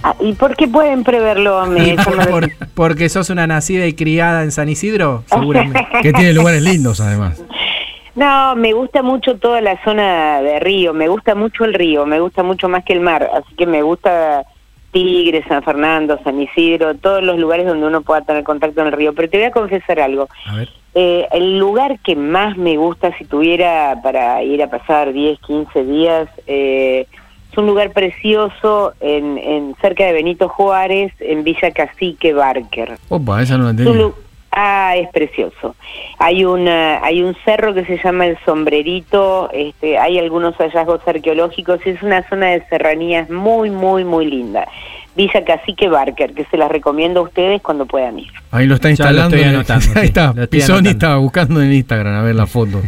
[0.04, 1.66] Ah, ¿Y por qué pueden preverlo?
[1.66, 5.86] Me por- por- porque sos una nacida y criada en San Isidro, seguramente.
[6.02, 7.42] Que tiene lugares lindos, además.
[8.14, 12.20] No, me gusta mucho toda la zona de río, me gusta mucho el río, me
[12.20, 14.44] gusta mucho más que el mar, así que me gusta
[14.92, 18.92] Tigre, San Fernando, San Isidro, todos los lugares donde uno pueda tener contacto en el
[18.92, 19.14] río.
[19.14, 20.29] Pero te voy a confesar algo.
[20.46, 20.68] A ver.
[20.94, 25.85] Eh, el lugar que más me gusta si tuviera para ir a pasar 10, 15
[25.85, 27.07] días, eh,
[27.51, 32.98] es un lugar precioso en, en cerca de Benito Juárez, en Villa Cacique Barker.
[33.09, 34.12] Opa, esa no la
[34.54, 35.74] Ah, es precioso.
[36.18, 41.80] Hay una, hay un cerro que se llama el Sombrerito, este, hay algunos hallazgos arqueológicos,
[41.86, 44.68] y es una zona de serranías muy, muy, muy linda.
[45.16, 48.30] Villa Cacique Barker, que se las recomiendo a ustedes cuando puedan ir.
[48.50, 49.36] Ahí lo está Ya lo instalando.
[49.36, 50.34] estoy anotando, Ahí sí, está.
[50.48, 52.80] Pisoni estaba buscando en Instagram a ver la foto.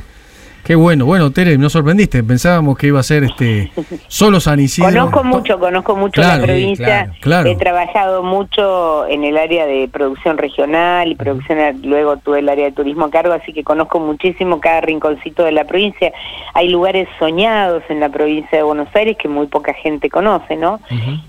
[0.64, 1.04] Qué bueno.
[1.04, 2.24] Bueno, Tere, nos sorprendiste.
[2.24, 3.70] Pensábamos que iba a ser este
[4.08, 4.88] solo San Isidro.
[4.88, 6.86] Conozco mucho, conozco mucho Claro, la provincia.
[6.86, 7.50] claro, claro.
[7.50, 12.64] He trabajado mucho en el área de producción regional y producción, luego tuve el área
[12.64, 16.12] de turismo a cargo, así que conozco muchísimo cada rinconcito de la provincia.
[16.54, 20.80] Hay lugares soñados en la provincia de Buenos Aires que muy poca gente conoce, ¿no?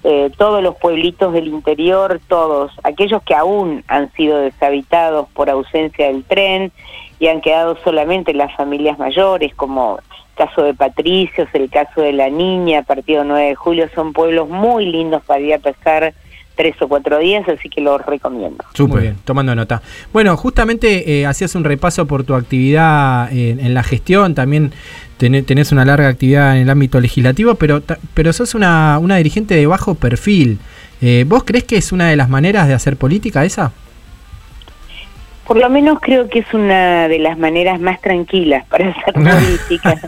[0.05, 6.07] Eh, todos los pueblitos del interior, todos, aquellos que aún han sido deshabitados por ausencia
[6.07, 6.71] del tren
[7.19, 12.11] y han quedado solamente las familias mayores, como el caso de Patricios, el caso de
[12.13, 16.13] la niña, partido 9 de julio, son pueblos muy lindos para ir a pasar
[16.55, 18.63] tres o cuatro días, así que los recomiendo.
[18.93, 19.81] Muy bien, tomando nota.
[20.13, 24.71] Bueno, justamente eh, hacías un repaso por tu actividad en, en la gestión, también
[25.19, 29.17] tené- tenés una larga actividad en el ámbito legislativo, pero, ta- pero sos una, una
[29.17, 30.59] dirigente de bajo perfil.
[31.01, 33.73] Eh, ¿Vos crees que es una de las maneras de hacer política esa?
[35.45, 40.01] Por lo menos creo que es una de las maneras más tranquilas para hacer política.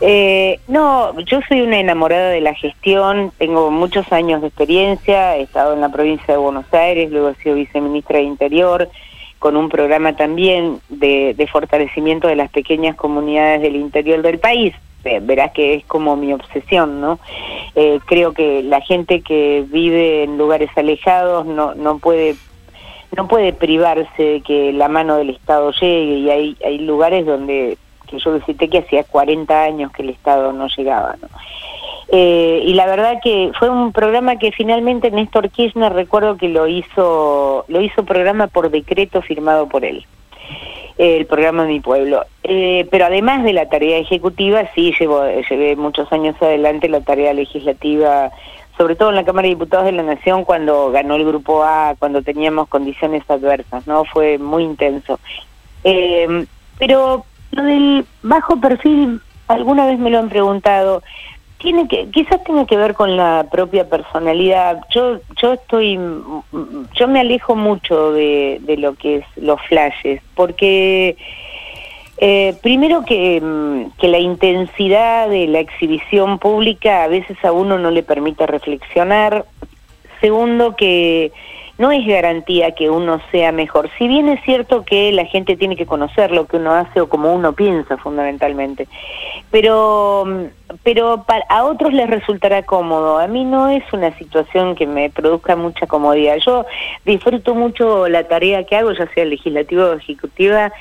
[0.00, 5.42] Eh, no, yo soy una enamorada de la gestión, tengo muchos años de experiencia, he
[5.42, 8.90] estado en la provincia de Buenos Aires, luego he sido viceministra de Interior,
[9.38, 14.74] con un programa también de, de fortalecimiento de las pequeñas comunidades del interior del país.
[15.04, 17.18] Eh, verás que es como mi obsesión, ¿no?
[17.74, 22.36] Eh, creo que la gente que vive en lugares alejados no, no puede
[23.16, 27.76] no puede privarse de que la mano del Estado llegue y hay, hay lugares donde
[28.08, 31.16] que yo visité que hacía 40 años que el Estado no llegaba.
[31.20, 31.28] ¿no?
[32.08, 36.68] Eh, y la verdad que fue un programa que finalmente Néstor Kirchner recuerdo que lo
[36.68, 40.04] hizo lo hizo programa por decreto firmado por él
[40.98, 45.74] eh, el programa mi pueblo eh, pero además de la tarea ejecutiva sí llevo, llevé
[45.76, 48.30] muchos años adelante la tarea legislativa
[48.76, 51.94] sobre todo en la Cámara de Diputados de la Nación cuando ganó el Grupo A,
[51.98, 54.04] cuando teníamos condiciones adversas, ¿no?
[54.04, 55.18] Fue muy intenso.
[55.84, 56.46] Eh,
[56.78, 61.02] pero lo del bajo perfil, alguna vez me lo han preguntado,
[61.58, 64.80] tiene que, quizás tenga que ver con la propia personalidad.
[64.90, 65.98] Yo, yo estoy,
[66.94, 71.16] yo me alejo mucho de, de lo que es los flashes, porque
[72.24, 77.78] eh, primero que, mm, que la intensidad de la exhibición pública a veces a uno
[77.78, 79.44] no le permite reflexionar.
[80.20, 81.32] Segundo que
[81.78, 83.90] no es garantía que uno sea mejor.
[83.98, 87.08] Si bien es cierto que la gente tiene que conocer lo que uno hace o
[87.08, 88.86] como uno piensa fundamentalmente,
[89.50, 90.24] pero
[90.84, 93.18] pero para, a otros les resultará cómodo.
[93.18, 96.36] A mí no es una situación que me produzca mucha comodidad.
[96.36, 96.66] Yo
[97.04, 100.72] disfruto mucho la tarea que hago, ya sea legislativa o ejecutiva,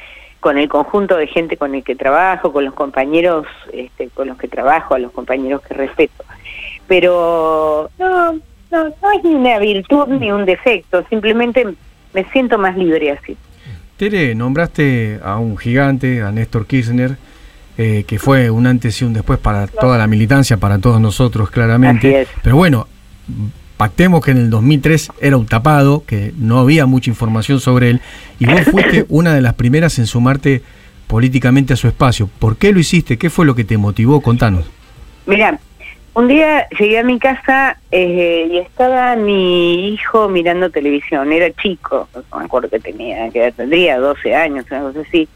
[0.41, 4.37] con el conjunto de gente con el que trabajo, con los compañeros este, con los
[4.37, 6.25] que trabajo, a los compañeros que respeto.
[6.87, 11.65] Pero no, no, no es ni una virtud ni un defecto, simplemente
[12.13, 13.37] me siento más libre así.
[13.97, 17.17] Tere, nombraste a un gigante, a Néstor Kirchner,
[17.77, 21.51] eh, que fue un antes y un después para toda la militancia, para todos nosotros
[21.51, 22.27] claramente.
[22.41, 22.87] Pero bueno,
[23.81, 28.01] pactemos que en el 2003 era un tapado, que no había mucha información sobre él,
[28.37, 30.61] y vos fuiste una de las primeras en sumarte
[31.07, 32.29] políticamente a su espacio.
[32.37, 33.17] ¿Por qué lo hiciste?
[33.17, 34.21] ¿Qué fue lo que te motivó?
[34.21, 34.69] Contanos.
[35.25, 35.59] Mira,
[36.13, 42.07] un día llegué a mi casa eh, y estaba mi hijo mirando televisión, era chico,
[42.13, 45.27] no me acuerdo que tenía, que tendría 12 años, una cosa así.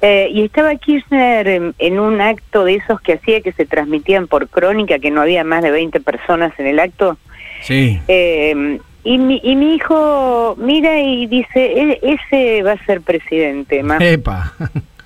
[0.00, 4.26] Eh, y estaba Kirchner en, en, un acto de esos que hacía que se transmitían
[4.26, 7.18] por crónica, que no había más de 20 personas en el acto.
[7.64, 8.00] Sí.
[8.08, 13.82] Eh, y, mi, y mi hijo mira y dice, "E- ese va a ser presidente.
[13.82, 13.98] Ma.
[14.00, 14.52] Epa.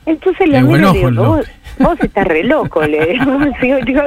[0.06, 1.10] Entonces le miro digo,
[1.80, 3.18] vos, estás re loco, le
[3.84, 4.02] digo.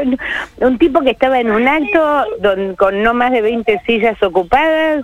[0.59, 5.03] Un tipo que estaba en un acto don- con no más de 20 sillas ocupadas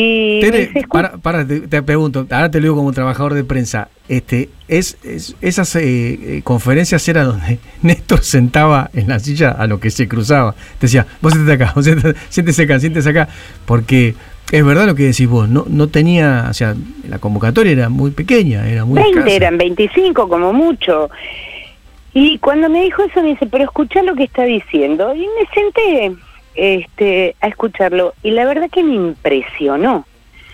[0.00, 2.92] y me Tere, dice, "Escu- para, para, te, te pregunto, ahora te lo digo como
[2.92, 9.08] trabajador de prensa, este, es, es- esas eh, eh, conferencias era donde Néstor sentaba en
[9.08, 10.52] la silla a lo que se cruzaba.
[10.78, 11.84] Te decía, vos siéntate acá, vos
[12.28, 13.28] siéntese acá, siéntese acá,
[13.66, 14.14] porque
[14.52, 16.74] es verdad lo que decís vos, no, no tenía, o sea,
[17.08, 19.36] la convocatoria era muy pequeña, era muy 20 escasa.
[19.36, 21.10] eran 25 como mucho.
[22.14, 25.14] Y cuando me dijo eso me dice, pero escuchá lo que está diciendo.
[25.14, 26.16] Y me senté
[26.54, 30.06] este, a escucharlo y la verdad que me impresionó.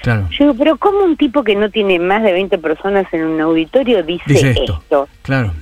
[0.03, 3.25] Claro, Yo digo, pero ¿cómo un tipo que no tiene más de 20 personas en
[3.25, 5.09] un auditorio dice, dice esto, esto?
[5.23, 5.53] claro.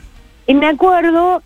[0.47, 1.43] Y me acuerdo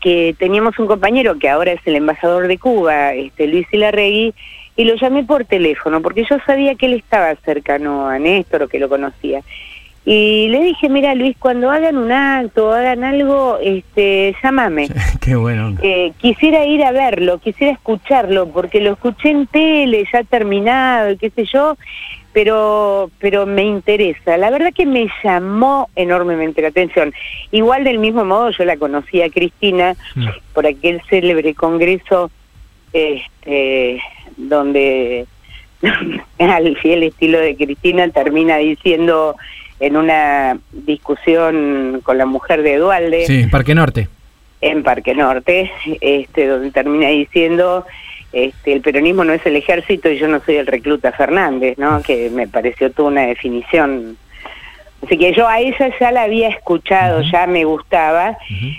[0.00, 4.34] que teníamos un compañero que ahora es el embajador de Cuba, este Luis Ilarregui,
[4.76, 8.68] y lo llamé por teléfono porque yo sabía que él estaba cercano a Néstor o
[8.68, 9.42] que lo conocía.
[10.06, 14.88] Y le dije, mira Luis, cuando hagan un acto o hagan algo, este, llámame.
[15.20, 15.74] Qué bueno.
[15.82, 21.16] Eh, quisiera ir a verlo, quisiera escucharlo, porque lo escuché en tele, ya terminado, y
[21.16, 21.78] qué sé yo,
[22.34, 24.36] pero, pero me interesa.
[24.36, 27.14] La verdad que me llamó enormemente la atención.
[27.50, 30.26] Igual del mismo modo yo la conocí a Cristina Mm.
[30.52, 32.30] por aquel célebre congreso
[32.92, 34.00] este,
[34.36, 35.26] donde
[36.38, 39.36] al fiel estilo de Cristina termina diciendo
[39.80, 44.08] en una discusión con la mujer de Dualde Sí, Parque Norte.
[44.60, 47.84] en Parque Norte, este, donde termina diciendo
[48.32, 52.02] este, el peronismo no es el ejército y yo no soy el recluta Fernández, ¿no?
[52.02, 54.16] Que me pareció toda una definición.
[55.04, 58.36] Así que yo a ella ya la había escuchado, ya me gustaba,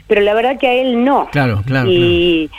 [0.08, 1.30] pero la verdad que a él no.
[1.32, 2.50] Claro, claro, Y,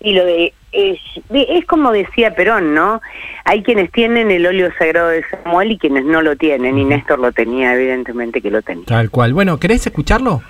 [0.00, 0.98] y lo de es,
[1.30, 3.00] es como decía Perón, ¿no?
[3.44, 7.18] Hay quienes tienen el óleo sagrado de Samuel y quienes no lo tienen, y Néstor
[7.18, 8.86] lo tenía, evidentemente que lo tenía.
[8.86, 9.34] Tal cual.
[9.34, 10.42] Bueno, ¿querés escucharlo?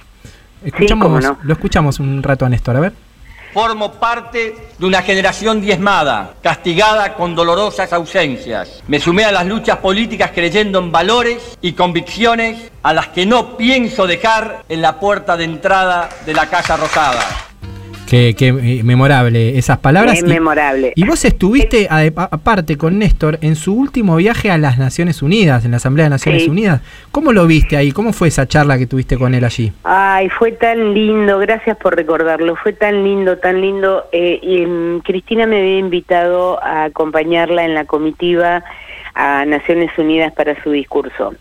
[0.64, 1.38] Escuchamos, cómo no.
[1.42, 2.92] Lo escuchamos un rato a Néstor, a ver.
[3.52, 8.82] Formo parte de una generación diezmada, castigada con dolorosas ausencias.
[8.88, 13.58] Me sumé a las luchas políticas creyendo en valores y convicciones a las que no
[13.58, 17.51] pienso dejar en la puerta de entrada de la Casa Rosada.
[18.12, 20.18] Qué, qué, eh, memorable esas palabras.
[20.18, 20.92] Es memorable.
[20.96, 25.70] Y vos estuviste, aparte con Néstor, en su último viaje a las Naciones Unidas, en
[25.70, 26.50] la Asamblea de Naciones Sí.
[26.50, 26.82] Unidas.
[27.10, 27.90] ¿Cómo lo viste ahí?
[27.90, 29.72] ¿Cómo fue esa charla que tuviste con él allí?
[29.84, 34.04] Ay, fue tan lindo, gracias por recordarlo, fue tan lindo, tan lindo.
[34.12, 38.62] Eh, y, mm, Cristina me había invitado a acompañarla en la comitiva
[39.14, 41.34] a Naciones Unidas para su discurso,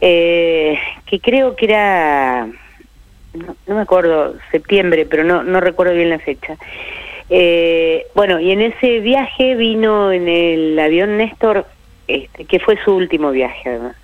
[0.00, 2.46] Eh, que creo que era,
[3.34, 6.56] no, no me acuerdo, septiembre, pero no, no recuerdo bien la fecha.
[7.28, 11.64] Eh, bueno, y en ese viaje vino en el avión Néstor,
[12.08, 13.96] este, que fue su último viaje además.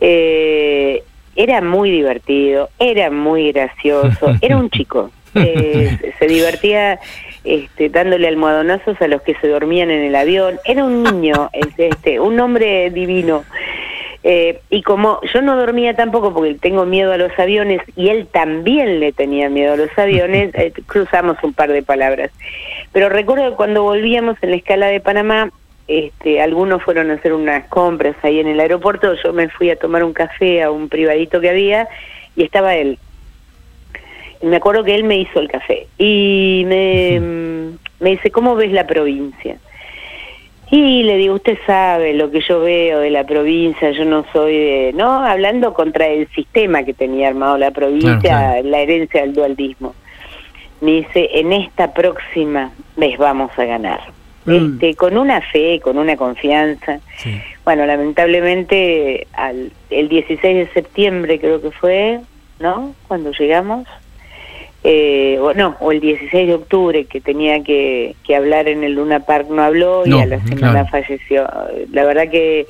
[0.00, 1.02] Eh,
[1.36, 5.10] era muy divertido, era muy gracioso, era un chico.
[5.34, 6.98] Eh, se divertía
[7.44, 10.58] este, dándole almohadonazos a los que se dormían en el avión.
[10.64, 13.44] Era un niño, este, este, un hombre divino.
[14.24, 18.26] Eh, y como yo no dormía tampoco porque tengo miedo a los aviones y él
[18.26, 22.30] también le tenía miedo a los aviones, eh, cruzamos un par de palabras.
[22.92, 25.50] Pero recuerdo que cuando volvíamos en la escala de Panamá,
[25.86, 29.76] este, algunos fueron a hacer unas compras ahí en el aeropuerto, yo me fui a
[29.76, 31.88] tomar un café a un privadito que había
[32.36, 32.98] y estaba él.
[34.42, 38.54] Y me acuerdo que él me hizo el café y me, mm, me dice, ¿cómo
[38.54, 39.58] ves la provincia?
[40.70, 44.52] Y le digo, usted sabe lo que yo veo de la provincia, yo no soy
[44.58, 45.24] de, ¿no?
[45.24, 48.68] Hablando contra el sistema que tenía armado la provincia, Claro, claro.
[48.68, 49.94] la herencia del dualdismo.
[50.80, 54.00] Me dice, en esta próxima vez vamos a ganar.
[54.46, 57.00] Este, con una fe, con una confianza.
[57.64, 62.20] Bueno, lamentablemente al, el 16 de septiembre creo que fue,
[62.58, 62.94] ¿no?
[63.08, 63.86] Cuando llegamos.
[64.84, 68.94] Eh, o no, o el 16 de octubre que tenía que, que hablar en el
[68.94, 70.88] Luna Park no habló y a la semana claro.
[70.88, 71.48] falleció.
[71.90, 72.66] La verdad que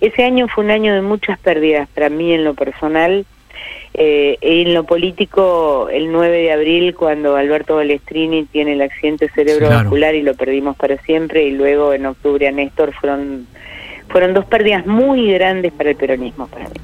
[0.00, 3.26] ese año fue un año de muchas pérdidas para mí en lo personal.
[3.92, 10.14] Eh, en lo político, el 9 de abril, cuando Alberto Balestrini tiene el accidente cerebrovascular
[10.14, 13.46] y lo perdimos para siempre, y luego en octubre a Néstor, fueron,
[14.08, 16.74] fueron dos pérdidas muy grandes para el peronismo, para mí.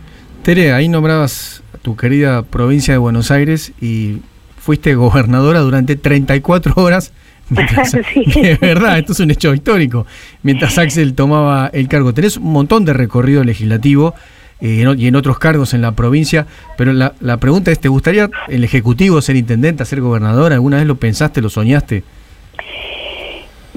[0.42, 4.18] Tere, ahí nombrabas a tu querida provincia de Buenos Aires y
[4.66, 7.12] fuiste gobernadora durante 34 horas.
[7.50, 7.92] mientras-
[8.42, 10.06] De verdad, esto es un hecho histórico.
[10.42, 12.12] Mientras Axel tomaba el cargo.
[12.12, 14.14] Tenés un montón de recorrido legislativo
[14.60, 16.46] eh, en y en otros cargos en la provincia,
[16.76, 20.56] pero la, la pregunta es, ¿te gustaría el Ejecutivo ser intendente, ser gobernadora?
[20.56, 22.02] ¿Alguna vez lo pensaste, lo soñaste?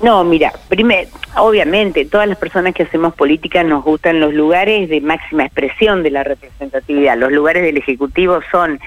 [0.01, 5.01] No, mira, primero, obviamente, todas las personas que hacemos política nos gustan los lugares de
[5.01, 7.17] máxima expresión de la representatividad.
[7.17, 8.79] Los lugares del Ejecutivo son,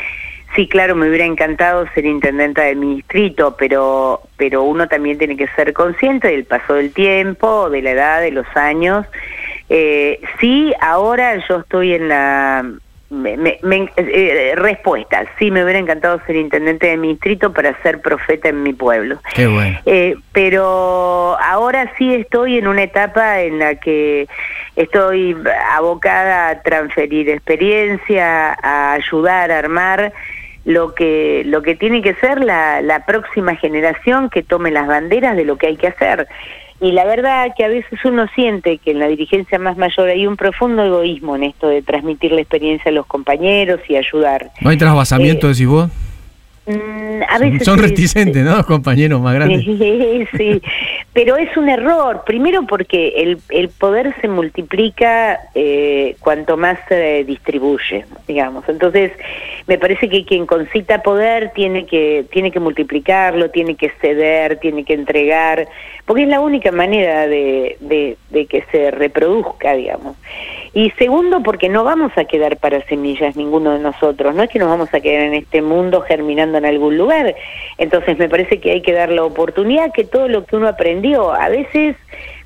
[0.55, 5.37] sí, claro, me hubiera encantado ser intendenta de mi distrito, pero, pero uno también tiene
[5.37, 9.07] que ser consciente del paso del tiempo, de la edad, de los años.
[9.69, 12.65] Eh, sí, ahora yo estoy en la...
[13.11, 17.81] me- me- me- eh, respuesta, sí, me hubiera encantado ser intendente de mi distrito para
[17.83, 19.19] ser profeta en mi pueblo.
[19.35, 19.79] Qué bueno.
[19.87, 24.29] Eh, pero ahora sí estoy en una etapa en la que
[24.77, 25.37] estoy
[25.71, 30.13] abocada a transferir experiencia, a ayudar a armar
[30.65, 35.37] lo que lo que tiene que ser la, la próxima generación que tome las banderas
[35.37, 36.29] de lo que hay que hacer.
[36.81, 40.27] Y la verdad que a veces uno siente que en la dirigencia más mayor hay
[40.27, 44.51] un profundo egoísmo en esto de transmitir la experiencia a los compañeros y ayudar.
[44.61, 45.91] ¿No hay trasvasamiento, decís vos?
[46.65, 48.57] Mm, a veces Son sí, reticentes, ¿no?
[48.57, 49.65] Los compañeros más grandes.
[49.65, 50.63] Sí, sí,
[51.13, 52.23] pero es un error.
[52.25, 58.69] Primero porque el, el poder se multiplica eh, cuanto más se distribuye, digamos.
[58.69, 59.11] Entonces,
[59.67, 64.85] me parece que quien concita poder tiene que tiene que multiplicarlo, tiene que ceder, tiene
[64.85, 65.67] que entregar,
[66.05, 70.17] porque es la única manera de, de, de que se reproduzca, digamos.
[70.75, 74.59] Y segundo, porque no vamos a quedar para semillas ninguno de nosotros, no es que
[74.59, 77.35] nos vamos a quedar en este mundo germinando en algún lugar.
[77.79, 81.33] Entonces me parece que hay que dar la oportunidad que todo lo que uno aprendió,
[81.33, 81.97] a veces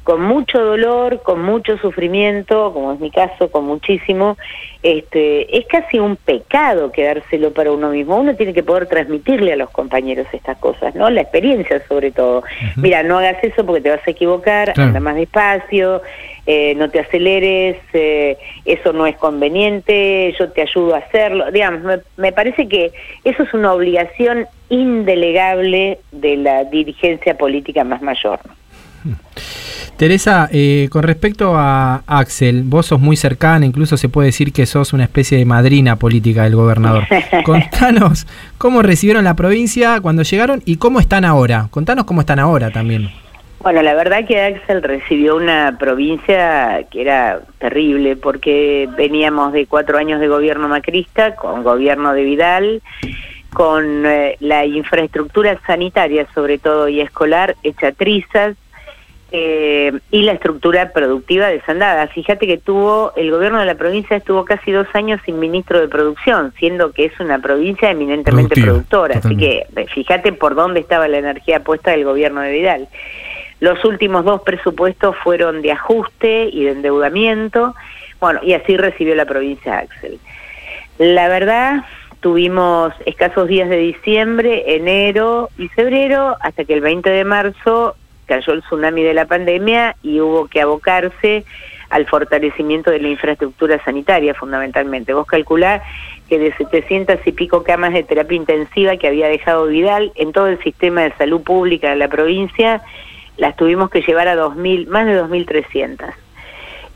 [0.07, 4.39] con mucho dolor, con mucho sufrimiento, como es mi caso, con muchísimo,
[4.81, 8.17] este, es casi un pecado quedárselo para uno mismo.
[8.17, 11.11] Uno tiene que poder transmitirle a los compañeros estas cosas, ¿no?
[11.11, 12.45] La experiencia sobre todo.
[12.77, 14.91] Mira, no hagas eso porque te vas a equivocar, Claro.
[14.91, 16.03] anda más despacio,
[16.47, 21.51] eh, no te aceleres, eh, eso no es conveniente, yo te ayudo a hacerlo.
[21.51, 22.93] Digamos, me, me parece que
[23.25, 28.39] eso es una obligación indelegable de la dirigencia política más mayor.
[28.47, 28.66] ¿no?
[29.97, 34.67] Teresa, eh, con respecto a Axel, vos sos muy cercana, incluso se puede decir que
[34.67, 37.05] sos una especie de madrina política del gobernador.
[37.45, 38.27] Contanos
[38.59, 41.69] cómo recibieron la provincia cuando llegaron y cómo están ahora.
[41.71, 43.11] Contanos cómo están ahora también.
[43.61, 49.99] Bueno, la verdad que Axel recibió una provincia que era terrible porque veníamos de cuatro
[49.99, 52.83] años de gobierno macrista con gobierno de Vidal,
[53.53, 58.55] con eh, la infraestructura sanitaria sobre todo y escolar hecha trizas,
[59.39, 62.07] eh, y la estructura productiva desandada.
[62.07, 65.89] Fíjate que tuvo, el gobierno de la provincia estuvo casi dos años sin ministro de
[65.89, 69.19] producción, siendo que es una provincia eminentemente productora.
[69.19, 72.89] Así que eh, fíjate por dónde estaba la energía puesta del gobierno de Vidal.
[73.61, 77.75] Los últimos dos presupuestos fueron de ajuste y de endeudamiento,
[78.19, 80.19] bueno, y así recibió la provincia Axel.
[80.97, 81.85] La verdad,
[82.21, 87.97] tuvimos escasos días de diciembre, enero y febrero, hasta que el 20 de marzo
[88.27, 91.45] cayó el tsunami de la pandemia y hubo que abocarse
[91.89, 95.15] al fortalecimiento de la infraestructura sanitaria fundamentalmente.
[95.15, 95.83] Vos calculás
[96.29, 100.49] que de 700 y pico camas de terapia intensiva que había dejado Vidal en todo
[100.49, 102.83] el sistema de salud pública de la provincia,
[103.37, 106.13] las tuvimos que llevar a 2000, más de 2.300.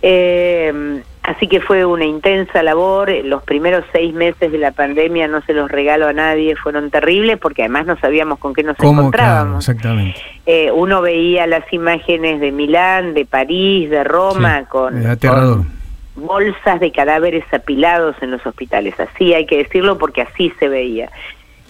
[0.03, 3.11] Eh, así que fue una intensa labor.
[3.25, 7.39] Los primeros seis meses de la pandemia no se los regalo a nadie, fueron terribles
[7.39, 9.69] porque además no sabíamos con qué nos encontrábamos.
[9.69, 10.21] exactamente.
[10.47, 15.59] Eh, uno veía las imágenes de Milán, de París, de Roma, Sí, con, es aterrador.
[15.59, 15.81] con
[16.27, 18.99] bolsas de cadáveres apilados en los hospitales.
[18.99, 21.11] Así hay que decirlo porque así se veía.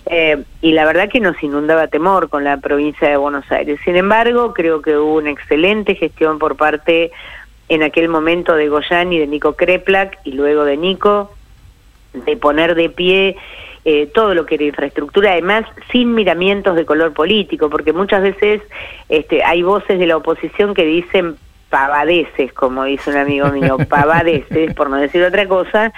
[0.07, 3.79] Eh, y la verdad que nos inundaba temor con la provincia de Buenos Aires.
[3.85, 7.13] Sin embargo, creo que hubo una excelente gestión por parte
[7.71, 11.31] en aquel momento de Goyán y de Nico Kreplak y luego de Nico
[12.13, 13.37] de poner de pie
[13.85, 18.61] eh, todo lo que era infraestructura, además sin miramientos de color político, porque muchas veces
[19.09, 21.37] este, hay voces de la oposición que dicen
[21.71, 25.93] pavadeces, como dice un amigo mío, pavadeces, por no decir otra cosa,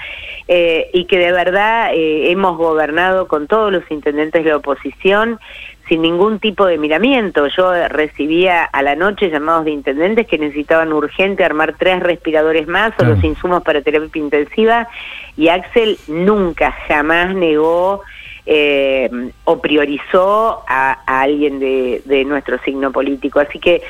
[0.47, 5.41] eh, y que de verdad eh, hemos gobernado con todos los intendentes de la oposición
[5.89, 7.47] sin ningún tipo de miramiento.
[7.49, 12.67] Yo eh, recibía a la noche llamados de intendentes que necesitaban urgente armar tres respiradores
[12.69, 14.89] más o los insumos para terapia intensiva
[15.37, 18.03] y Axel nunca, jamás negó
[18.47, 19.11] eh,
[19.45, 23.41] o priorizó a, a alguien de, de nuestro signo político.
[23.41, 23.83] Así que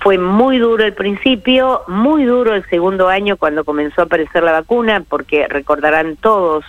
[0.00, 4.52] fue muy duro el principio, muy duro el segundo año cuando comenzó a aparecer la
[4.52, 6.64] vacuna, porque recordarán todos,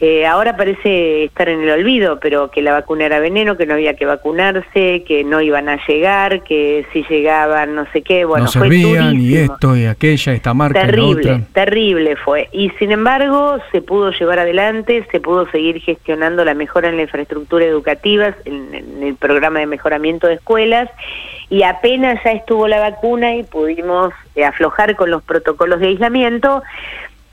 [0.00, 3.74] eh, ahora parece estar en el olvido, pero que la vacuna era veneno, que no
[3.74, 8.46] había que vacunarse, que no iban a llegar, que si llegaban no sé qué, bueno,
[8.46, 11.46] no fue servían, y esto, y aquella, esta marca, y la Terrible, otra.
[11.52, 12.48] terrible fue.
[12.52, 17.02] Y sin embargo, se pudo llevar adelante, se pudo seguir gestionando la mejora en la
[17.02, 20.90] infraestructura educativa, en, en el programa de mejoramiento de escuelas,
[21.50, 26.62] y apenas ya estuvo la vacuna y pudimos eh, aflojar con los protocolos de aislamiento,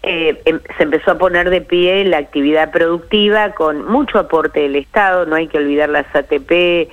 [0.04, 4.76] eh, em- se empezó a poner de pie la actividad productiva con mucho aporte del
[4.76, 6.90] Estado, no hay que olvidar las ATP,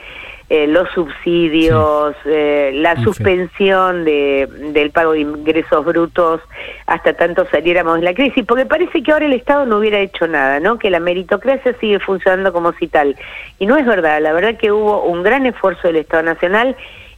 [0.50, 3.04] eh, los subsidios, eh, la sí.
[3.04, 6.40] suspensión de, del pago de ingresos brutos
[6.86, 10.26] hasta tanto saliéramos de la crisis, porque parece que ahora el Estado no hubiera hecho
[10.26, 10.78] nada, ¿no?
[10.78, 13.14] Que la meritocracia sigue funcionando como si tal.
[13.58, 16.76] Y no es verdad, la verdad que hubo un gran esfuerzo del Estado Nacional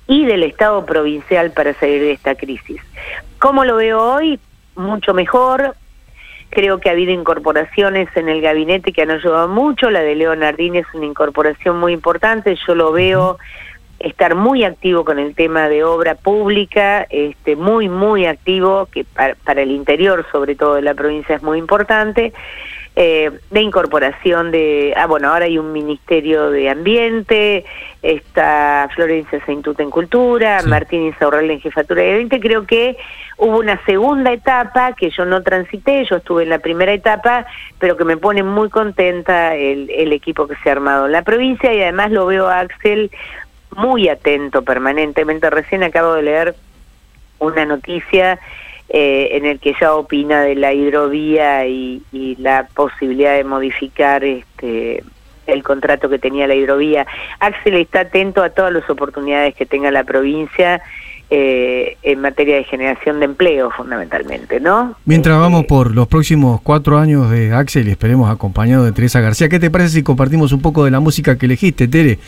[0.08, 2.80] y del Estado provincial para salir de esta crisis.
[3.38, 4.40] ¿Cómo lo veo hoy?
[4.74, 5.76] Mucho mejor,
[6.50, 9.90] Creo que ha habido incorporaciones en el gabinete que han ayudado mucho.
[9.90, 12.56] La de Leonardini es una incorporación muy importante.
[12.66, 13.38] Yo lo veo
[14.00, 19.34] estar muy activo con el tema de obra pública, este, muy, muy activo, que para,
[19.36, 22.32] para el interior, sobre todo de la provincia, es muy importante.
[22.96, 27.64] Eh, de incorporación de, ah bueno, ahora hay un Ministerio de Ambiente,
[28.02, 30.68] está Florencia Saintuta en Cultura, Sí.
[30.68, 32.96] Martín Insaurral en Jefatura de Ambiente, creo que
[33.40, 37.46] hubo una segunda etapa que yo no transité, yo estuve en la primera etapa,
[37.78, 41.22] pero que me pone muy contenta el, el equipo que se ha armado en la
[41.22, 43.10] provincia y además lo veo a Axel
[43.74, 45.48] muy atento permanentemente.
[45.48, 46.54] Recién acabo de leer
[47.38, 48.38] una noticia
[48.90, 54.22] eh, en el que ya opina de la hidrovía y, y la posibilidad de modificar
[54.22, 55.02] este
[55.46, 57.06] el contrato que tenía la hidrovía.
[57.40, 60.80] Axel está atento a todas las oportunidades que tenga la provincia
[61.30, 64.96] eh, en materia de generación de empleo, fundamentalmente, ¿no?
[65.04, 69.20] Mientras Este, vamos por los próximos cuatro años de Axel y esperemos acompañado de Teresa
[69.20, 72.18] García, ¿qué te parece si compartimos un poco de la música que elegiste, Tere?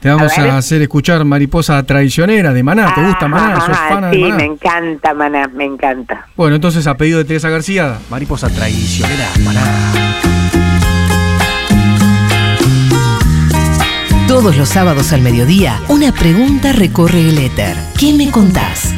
[0.00, 2.94] Te vamos A hacer escuchar Mariposa Traicionera de Maná.
[2.94, 3.56] ¿Te gusta Maná?
[3.56, 4.36] Ajá, ¿Sos fana sí, de Maná?
[4.36, 6.26] me encanta Maná, me encanta.
[6.36, 10.67] Bueno, entonces a pedido de Teresa García, Mariposa Traicionera, Maná.
[14.28, 17.74] Todos los sábados al mediodía, una pregunta recorre el éter.
[17.98, 18.92] ¿Qué me contás?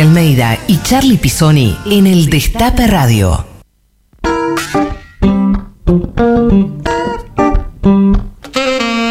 [0.00, 3.44] Almeida y Charlie Pisoni en el Destape Radio.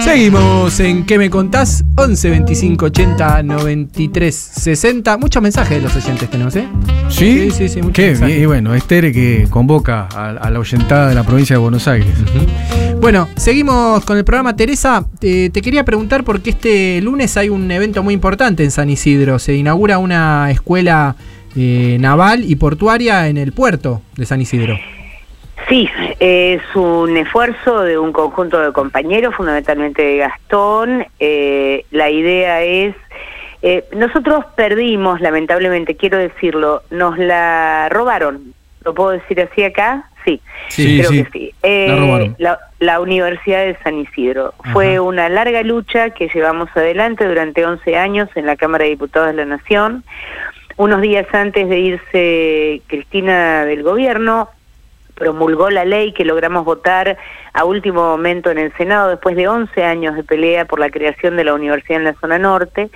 [0.03, 1.83] Seguimos en ¿Qué me contás?
[1.97, 5.17] 11 25 80 93 60.
[5.17, 6.67] Muchos mensajes de los oyentes tenemos, ¿eh?
[7.09, 7.49] ¿Sí?
[7.49, 8.27] Sí, sí, sí, muchos Qué mensajes.
[8.27, 8.43] bien.
[8.43, 11.87] Y bueno, es Tere que convoca a, a la oyentada de la provincia de Buenos
[11.87, 12.07] Aires.
[13.05, 14.55] Bueno, seguimos con el programa.
[14.55, 19.37] Teresa, te, quería preguntar porque este lunes hay un evento muy importante en San Isidro.
[19.37, 21.15] Se inaugura una escuela
[21.55, 24.75] eh, naval y portuaria en el puerto de San Isidro.
[25.69, 25.87] Sí,
[26.19, 31.05] es un esfuerzo de un conjunto de compañeros, fundamentalmente de Gastón.
[31.19, 32.95] Eh, la idea es,
[33.61, 38.55] eh, nosotros perdimos, lamentablemente, quiero decirlo, nos la robaron.
[38.83, 40.09] ¿Lo puedo decir así acá?
[40.25, 41.53] Sí, Sí, creo sí, que sí.
[41.63, 44.53] Eh, la, la Universidad de San Isidro.
[44.73, 49.27] Fue una larga lucha que llevamos adelante durante 11 años en la Cámara de Diputados
[49.27, 50.03] de la Nación.
[50.77, 54.49] Unos días antes de irse Cristina del gobierno,
[55.15, 57.17] promulgó la ley que logramos votar
[57.53, 61.37] a último momento en el Senado después de 11 años de pelea por la creación
[61.37, 62.89] de la universidad en la zona norte.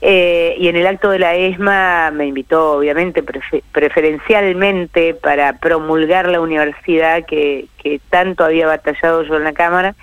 [0.00, 6.28] Eh, y en el acto de la ESMA me invitó, obviamente, prefe- preferencialmente para promulgar
[6.28, 9.94] la universidad que, que tanto había batallado yo en la Cámara.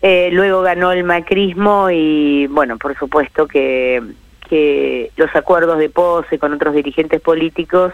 [0.00, 4.00] Eh, luego ganó el macrismo y, bueno, por supuesto que,
[4.48, 7.92] que los acuerdos de pose con otros dirigentes políticos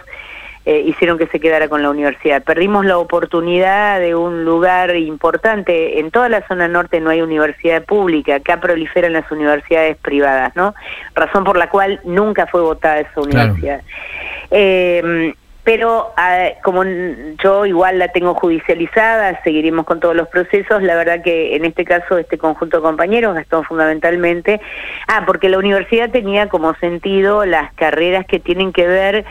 [0.67, 2.43] eh, hicieron que se quedara con la universidad.
[2.43, 5.99] Perdimos la oportunidad de un lugar importante.
[6.01, 10.75] En toda la zona norte no hay universidad pública, acá proliferan las universidades privadas, ¿no?
[11.15, 13.83] Razón por la cual nunca fue votada esa universidad.
[14.51, 15.35] Eh,
[15.65, 16.85] pero ah, como
[17.43, 20.83] yo igual la tengo judicializada, seguiremos con todos los procesos.
[20.83, 24.61] La verdad que en este caso este conjunto de compañeros, Gastón fundamentalmente,
[25.09, 29.25] ah, porque la universidad tenía como sentido las carreras que tienen que ver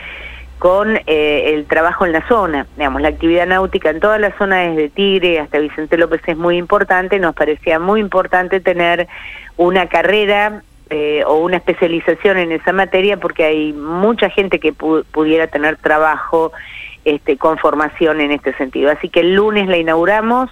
[0.64, 2.66] con eh, el trabajo en la zona.
[2.78, 6.56] Digamos, la actividad náutica en toda la zona desde Tigre hasta Vicente López es muy
[6.56, 7.18] importante.
[7.18, 9.06] Nos parecía muy importante tener
[9.58, 15.04] una carrera eh, o una especialización en esa materia porque hay mucha gente que pu-
[15.12, 16.50] pudiera tener trabajo
[17.04, 18.90] este, con formación en este sentido.
[18.90, 20.48] Así que el lunes la inauguramos,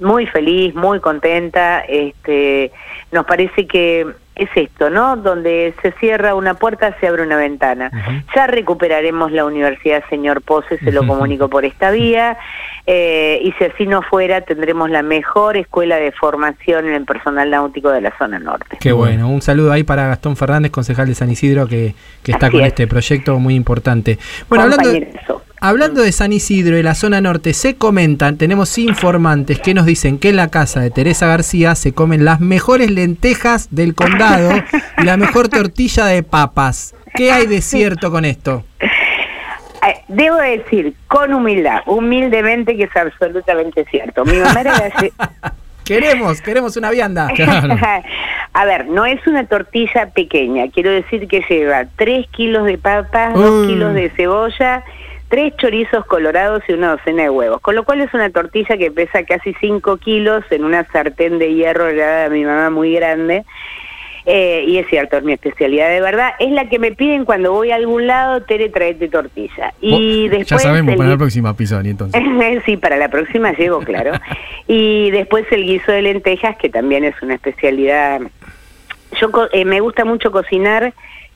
[0.00, 1.84] muy feliz, muy contenta.
[1.86, 2.72] Este,
[3.12, 5.16] nos parece que es esto, ¿no?
[5.16, 7.90] Donde se cierra una puerta, se abre una ventana.
[8.34, 12.38] Ya recuperaremos la universidad, señor Pose, se lo comunico por esta vía.
[12.86, 17.50] eh, y si así no fuera, tendremos la mejor escuela de formación en el personal
[17.50, 18.78] náutico de la zona norte.
[18.80, 22.46] Qué bueno, un saludo ahí para Gastón Fernández, concejal de San Isidro, que, que está
[22.46, 22.68] Así con es.
[22.68, 24.18] este proyecto muy importante.
[24.48, 25.42] Bueno, hablando, Compañerazo.
[25.62, 30.18] Hablando de San Isidro y la zona norte, se comentan, tenemos informantes que nos dicen
[30.18, 34.50] que en la casa de Teresa García se comen las mejores lentejas del condado
[34.98, 36.94] y la mejor tortilla de papas.
[37.14, 38.64] ¿Qué hay de cierto con esto?
[38.80, 44.24] Eh, Debo decir, con humildad, humildemente, que es absolutamente cierto.
[44.24, 44.92] Mi mamá era
[45.84, 47.28] Queremos, queremos una vianda.
[48.54, 50.68] A ver, no es una tortilla pequeña.
[50.72, 53.68] Quiero decir que lleva 3 kilos de papas, 2 Mm.
[53.68, 54.84] kilos de cebolla,
[55.32, 57.58] 3 chorizos colorados y una docena de huevos.
[57.62, 61.54] Con lo cual es una tortilla que pesa casi 5 kilos en una sartén de
[61.54, 63.42] hierro heredada de mi mamá muy grande.
[64.26, 66.32] Eh, y es cierto, es mi especialidad de verdad.
[66.38, 69.72] Es la que me piden cuando voy a algún lado, Tere, traete tortilla.
[69.80, 72.22] Y ya después sabemos el para la próxima Pisoni, entonces.
[72.66, 74.12] sí, para la próxima llego, claro.
[74.68, 78.20] y después el guiso de lentejas, que también es una especialidad.
[79.18, 80.92] Yo eh, me gusta mucho cocinar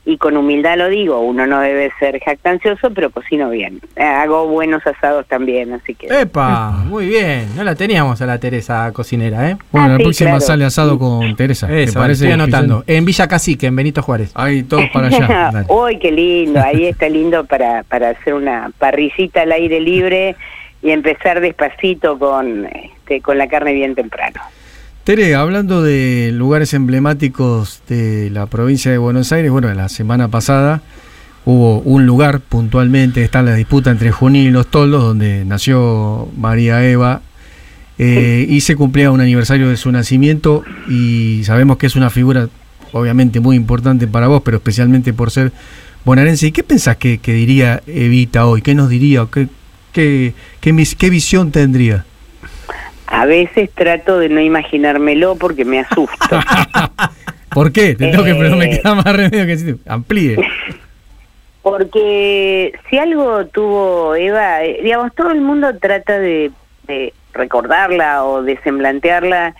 [0.08, 3.80] y con humildad lo digo, uno no debe ser jactancioso, pero cocino bien.
[3.96, 6.06] Eh, Hago buenos asados también, así que...
[6.06, 7.48] Epa, muy bien.
[7.56, 9.56] No la teníamos a la Teresa cocinera, ¿eh?
[9.72, 10.40] Bueno, Ah, la sí, próxima claro.
[10.44, 11.66] sale asado con Teresa.
[11.66, 12.24] ¿te Eso, parece?
[12.24, 12.84] estoy anotando.
[12.86, 14.30] En Villa Cacique, en Benito Juárez.
[14.34, 15.64] Ahí, todos para allá.
[15.68, 20.36] Uy, qué lindo, ahí está lindo para, para hacer una parrillita al aire libre
[20.82, 24.40] y empezar despacito con, este, con la carne bien temprano.
[25.06, 30.82] Tere, hablando de lugares emblemáticos de la provincia de Buenos Aires, bueno, la semana pasada
[31.44, 36.84] hubo un lugar puntualmente, está la disputa entre Junín y los Toldos, donde nació María
[36.84, 37.22] Eva,
[37.98, 42.48] eh, y se cumplía un aniversario de su nacimiento, y sabemos que es una figura
[42.90, 45.52] obviamente muy importante para vos, pero especialmente por ser
[46.04, 46.48] bonaerense.
[46.48, 48.60] ¿Y qué pensás que, que diría Evita hoy?
[48.60, 49.22] ¿Qué nos diría?
[49.22, 49.46] o ¿Qué,
[49.92, 52.04] qué, qué, mis- qué visión tendría?
[53.06, 56.40] A veces trato de no imaginármelo porque me asusto.
[57.50, 57.94] ¿Por qué?
[57.94, 58.36] Te tengo que Eh.
[58.38, 60.36] pero me queda más remedio que decir, amplíe.
[61.62, 66.52] Porque si algo tuvo Eva, eh, digamos, todo el mundo trata de,
[66.86, 69.52] de recordarla o de semblantearla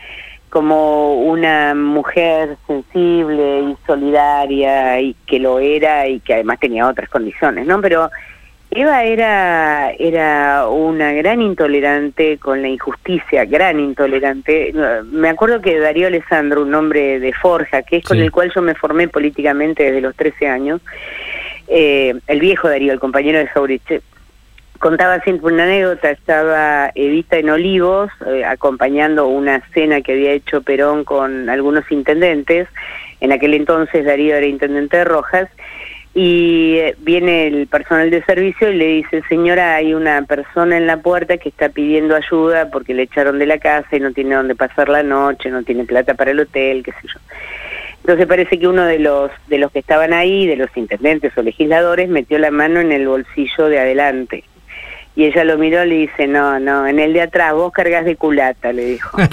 [0.49, 7.09] como una mujer sensible y solidaria y que lo era y que además tenía otras
[7.09, 7.81] condiciones, ¿no?
[7.81, 8.09] Pero
[8.77, 14.75] Eva era, era una gran intolerante con la injusticia, gran intolerante.
[15.11, 18.23] Me acuerdo que Darío Alessandro, un hombre de Forja, que es con Sí.
[18.25, 20.83] el cual yo me formé políticamente desde los 13 años,
[21.69, 24.03] eh, el viejo Darío, el compañero de Jauriche,
[24.79, 30.61] contaba siempre una anécdota, estaba Evita en Olivos eh, acompañando una cena que había hecho
[30.61, 32.69] Perón con algunos intendentes,
[33.23, 35.49] en aquel entonces Darío era intendente de Rojas,
[36.19, 40.87] y eh, viene el personal de servicio y le dice, señora, hay una persona en
[40.87, 44.35] la puerta que está pidiendo ayuda porque le echaron de la casa y no tiene
[44.35, 47.21] dónde pasar la noche, no tiene plata para el hotel, qué sé yo.
[48.01, 51.43] Entonces parece que uno de los de los que estaban ahí, de los intendentes o
[51.43, 54.45] legisladores, metió la mano en el bolsillo de adelante.
[55.17, 58.05] Y ella lo miró y le dice, no, no, en el de atrás, vos cargas
[58.05, 59.17] de culata, le dijo.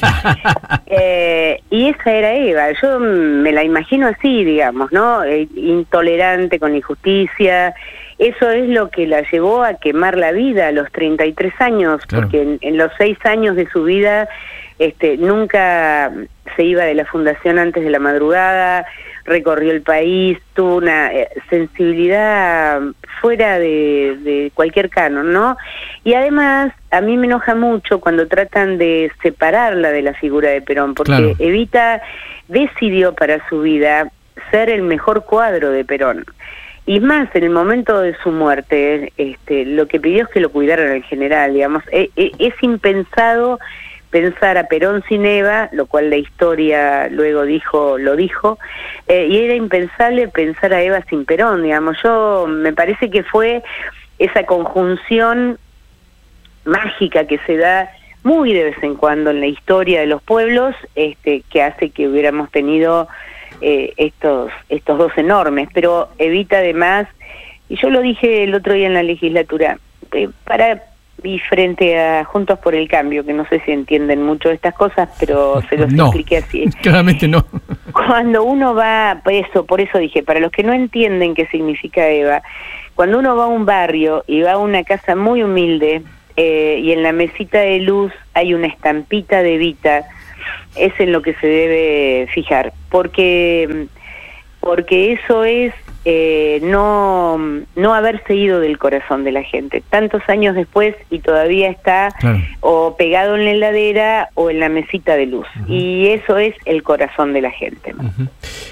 [0.96, 5.24] Eh, y esa era Eva, yo me la imagino así, digamos, ¿no?
[5.24, 7.74] Eh, intolerante con injusticia
[8.20, 12.24] eso es lo que la llevó a quemar la vida a los 33 años, Claro.
[12.24, 14.30] porque en, en los seis años de su vida
[14.80, 16.12] este, nunca
[16.56, 18.86] se iba de la fundación antes de la madrugada,
[19.26, 22.82] recorrió el país, tuvo una eh, sensibilidad
[23.22, 25.58] fuera de, de cualquier canon, ¿no?
[26.04, 30.62] Y además, a mí me enoja mucho cuando tratan de separarla de la figura de
[30.62, 31.34] Perón, porque Claro.
[31.40, 32.02] Evita
[32.48, 34.10] decidió para su vida
[34.52, 36.26] ser el mejor cuadro de Perón.
[36.86, 40.50] Y más, en el momento de su muerte, este, lo que pidió es que lo
[40.50, 41.82] cuidaran al general, digamos.
[41.92, 43.58] E- e- es impensado
[44.14, 48.60] pensar a Perón sin Eva, lo cual la historia luego dijo, lo dijo,
[49.08, 51.98] eh, y era impensable pensar a Eva sin Perón, digamos.
[52.04, 53.64] Yo me parece que fue
[54.20, 55.58] esa conjunción
[56.64, 57.90] mágica que se da
[58.22, 62.08] muy de vez en cuando en la historia de los pueblos, este, que hace que
[62.08, 63.08] hubiéramos tenido
[63.62, 67.08] eh, estos, estos dos enormes, pero evita además,
[67.68, 69.80] y yo lo dije el otro día en la legislatura,
[70.12, 70.84] eh, para
[71.24, 74.74] y frente a Juntos por el Cambio, que no sé si entienden mucho de estas
[74.76, 76.06] cosas, pero se los No.
[76.08, 76.66] expliqué así.
[76.82, 77.46] Claramente no.
[77.94, 82.08] Cuando uno va, por eso, por eso dije, para los que no entienden qué significa
[82.10, 82.42] Eva,
[82.96, 86.04] cuando uno va a un barrio y va a una casa muy humilde
[86.36, 90.04] eh, y en la mesita de luz hay una estampita de Evita,
[90.76, 93.88] es en lo que se debe fijar, porque
[94.60, 95.74] porque eso es
[96.06, 97.38] eh, no
[97.76, 102.40] no haberse ido del corazón de la gente tantos años después y todavía está Claro.
[102.60, 106.84] o pegado en la heladera o en la mesita de luz y eso es el
[106.84, 108.12] corazón de la gente ¿no?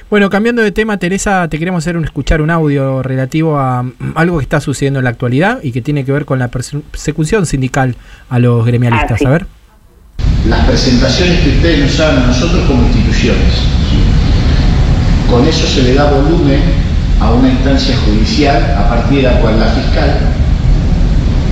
[0.09, 3.93] Bueno, cambiando de tema, Teresa, te queremos hacer un, escuchar un audio relativo a mm,
[4.15, 6.81] algo que está sucediendo en la actualidad y que tiene que ver con la perse-
[6.81, 7.95] persecución sindical
[8.29, 9.11] a los gremialistas.
[9.13, 9.25] Ah, sí.
[9.25, 9.45] A ver.
[10.47, 13.63] las presentaciones que ustedes nos hagan a nosotros como instituciones.
[15.29, 16.59] Con eso se le da volumen
[17.21, 20.19] a una instancia judicial a partir de la cual la fiscal,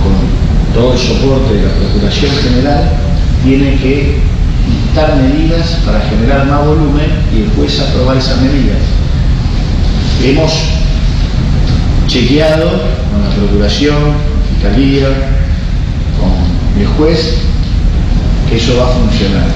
[0.02, 2.90] con todo el soporte de la Procuración General,
[3.44, 4.18] tiene que
[4.66, 8.78] dictar medidas para generar más volumen y el juez aprobar esas medidas.
[10.24, 10.52] Hemos
[12.08, 12.68] chequeado
[13.10, 13.96] con la Procuración,
[14.52, 15.08] Fiscalía,
[16.18, 17.36] con el juez,
[18.48, 19.46] que eso va a funcionar.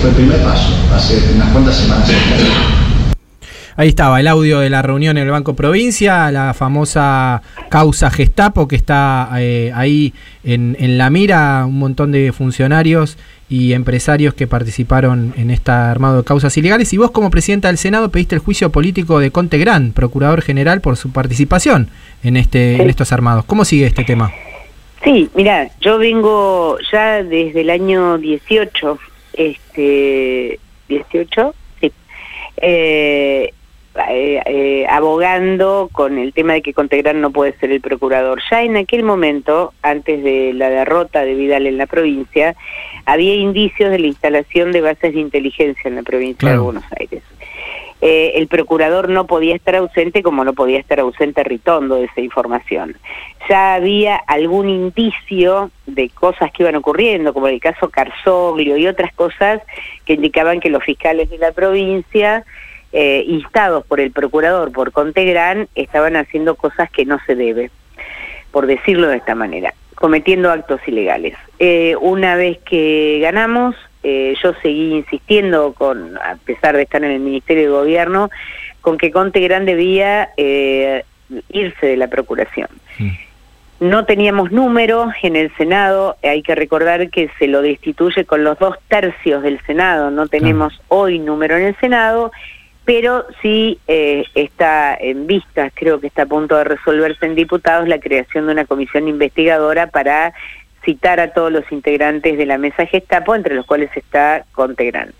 [0.00, 2.08] Fue el primer paso, hace unas cuantas semanas.
[3.76, 8.68] Ahí estaba el audio de la reunión en el Banco Provincia, la famosa causa Gestapo
[8.68, 10.12] que está eh, ahí
[10.44, 13.16] en, en la mira, un montón de funcionarios
[13.48, 16.92] y empresarios que participaron en esta armado de causas ilegales.
[16.94, 20.80] Y vos como presidenta del Senado pediste el juicio político de Conte Gran, procurador general,
[20.80, 21.88] por su participación
[22.22, 23.44] en, este, en estos armados.
[23.44, 24.32] ¿Cómo sigue este tema?
[25.04, 28.98] Sí, mira, yo vengo ya desde el año 18,
[29.34, 30.58] este,
[30.88, 31.92] 18, sí,
[32.56, 33.52] eh,
[34.08, 38.40] eh, eh, abogando con el tema de que Contegran no puede ser el procurador.
[38.50, 42.56] Ya en aquel momento, antes de la derrota de Vidal en la provincia,
[43.04, 46.58] había indicios de la instalación de bases de inteligencia en la provincia de.
[46.58, 47.22] Buenos Aires.
[48.04, 52.20] Eh, el procurador no podía estar ausente como no podía estar ausente Ritondo de esa
[52.20, 52.96] información.
[53.48, 59.14] Ya había algún indicio de cosas que iban ocurriendo, como el caso Carsoglio y otras
[59.14, 59.62] cosas
[60.04, 62.44] que indicaban que los fiscales de la provincia,
[62.92, 67.70] eh, instados por el procurador, por Contegran, estaban haciendo cosas que no se debe,
[68.50, 71.34] por decirlo de esta manera, cometiendo actos ilegales.
[71.58, 77.12] Eh, una vez que ganamos, eh, yo seguí insistiendo, con, a pesar de estar en
[77.12, 78.30] el Ministerio de Gobierno,
[78.80, 81.04] con que Contegran debía eh,
[81.50, 82.68] irse de la Procuración.
[83.80, 88.58] No teníamos número en el Senado, hay que recordar que se lo destituye con los
[88.58, 92.30] dos tercios del Senado, no tenemos hoy número en el Senado,
[92.84, 97.88] pero sí eh, está en vistas, creo que está a punto de resolverse en diputados,
[97.88, 100.34] la creación de una comisión investigadora para
[100.84, 105.12] citar a todos los integrantes de la mesa Gestapo, entre los cuales está Contegran.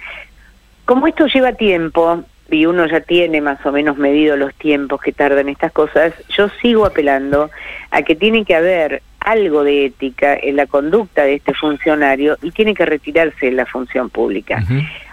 [0.85, 5.13] Como esto lleva tiempo y uno ya tiene más o menos medido los tiempos que
[5.13, 7.51] tardan estas cosas, yo sigo apelando
[7.91, 12.51] a que tiene que haber algo de ética en la conducta de este funcionario y
[12.51, 14.63] tiene que retirarse de la función pública.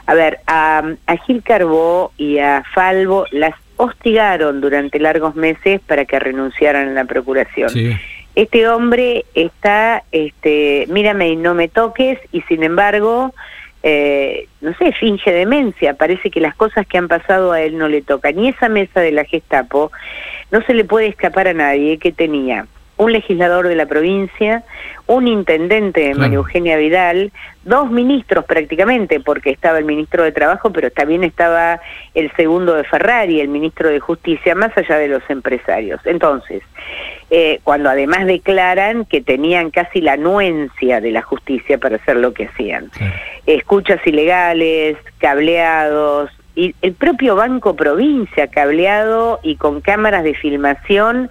[0.09, 6.05] A ver, a, a Gil Carbó y a Falvo las hostigaron durante largos meses para
[6.05, 7.69] que renunciaran a la procuración.
[8.33, 13.35] Este hombre está, este, mírame y no me toques, y sin embargo,
[13.83, 15.93] eh, no sé, finge demencia.
[15.93, 18.39] Parece que las cosas que han pasado a él no le tocan.
[18.39, 19.91] Y esa mesa de la Gestapo
[20.49, 22.65] no se le puede escapar a nadie que tenía
[22.99, 24.63] un legislador de la provincia,
[25.07, 27.31] un intendente, María Eugenia Vidal,
[27.63, 31.79] dos ministros prácticamente, porque estaba el ministro de Trabajo, pero también estaba
[32.13, 36.01] el segundo de Ferrari, el ministro de Justicia, más allá de los empresarios.
[36.03, 36.61] Entonces,
[37.31, 42.33] eh, cuando además declaran que tenían casi la anuencia de la justicia para hacer lo
[42.33, 42.91] que hacían.
[43.45, 51.29] Escuchas ilegales, cableados, y el propio Banco Provincia cableado y con cámaras de filmación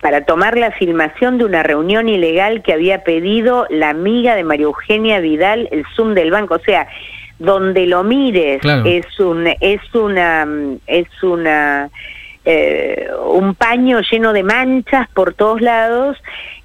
[0.00, 4.64] para tomar la filmación de una reunión ilegal que había pedido la amiga de María
[4.64, 6.54] Eugenia Vidal, el Zoom del banco.
[6.54, 6.86] O sea,
[7.38, 10.46] donde lo mires es un es una
[10.86, 11.90] es una
[12.44, 16.16] eh, un paño lleno de manchas por todos lados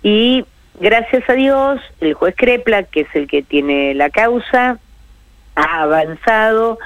[0.01, 0.45] y
[0.79, 4.77] gracias a Dios el juez Crepla que es el que tiene la causa
[5.55, 6.79] ha avanzado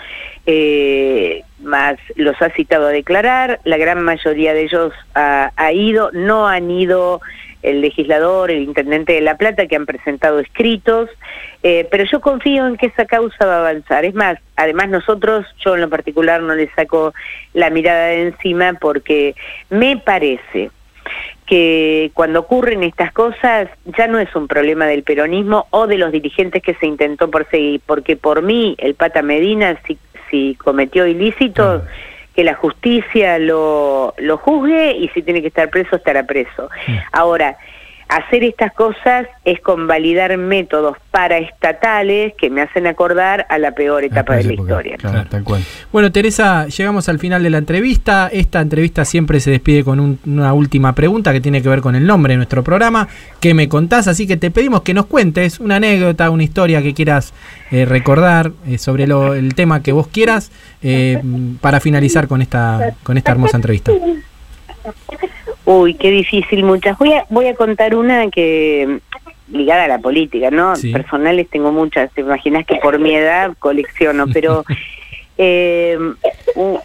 [0.46, 6.48] eh, más los ha citado a declarar, la gran mayoría de ellos ha, ido, no
[6.48, 7.22] han ido
[7.64, 11.10] el legislador, el intendente de La Plata, que han presentado escritos,
[11.64, 14.06] eh, pero yo confío en que esa causa va a avanzar.
[14.06, 17.14] Es más, además nosotros, yo en lo particular no le saco
[17.54, 19.36] la mirada de encima porque
[19.72, 20.70] me parece
[21.48, 26.12] que cuando ocurren estas cosas ya no es un problema del peronismo o de los
[26.12, 29.98] dirigentes que se intentó perseguir, porque por mí el Pata Medina, si
[30.30, 31.84] si cometió ilícitos,
[32.36, 36.70] que la justicia lo, lo juzgue y si tiene que estar preso, estará preso.
[37.12, 37.58] Ahora,
[38.16, 44.38] hacer estas cosas es convalidar métodos paraestatales que me hacen acordar a la peor etapa
[44.38, 44.98] de la historia.
[45.92, 48.30] Bueno, Teresa, llegamos al final de la entrevista.
[48.32, 52.08] Esta entrevista siempre se despide con una última pregunta que tiene que ver con el
[52.08, 53.10] nombre de nuestro programa.
[53.42, 54.08] ¿Qué me contás?
[54.08, 57.34] Así que te pedimos que nos cuentes una anécdota, una historia que quieras
[57.70, 60.52] eh, recordar eh, sobre lo, el tema que vos quieras
[60.82, 61.22] eh,
[61.60, 63.92] para finalizar con esta, con esta hermosa entrevista.
[65.66, 66.98] Uy, qué difícil, muchas.
[66.98, 69.00] Voy a, voy a contar una que
[69.48, 70.74] ligada a la política, ¿no?
[70.92, 74.64] Personales tengo muchas, te imaginas que por mi edad colecciono, pero
[75.38, 75.98] eh,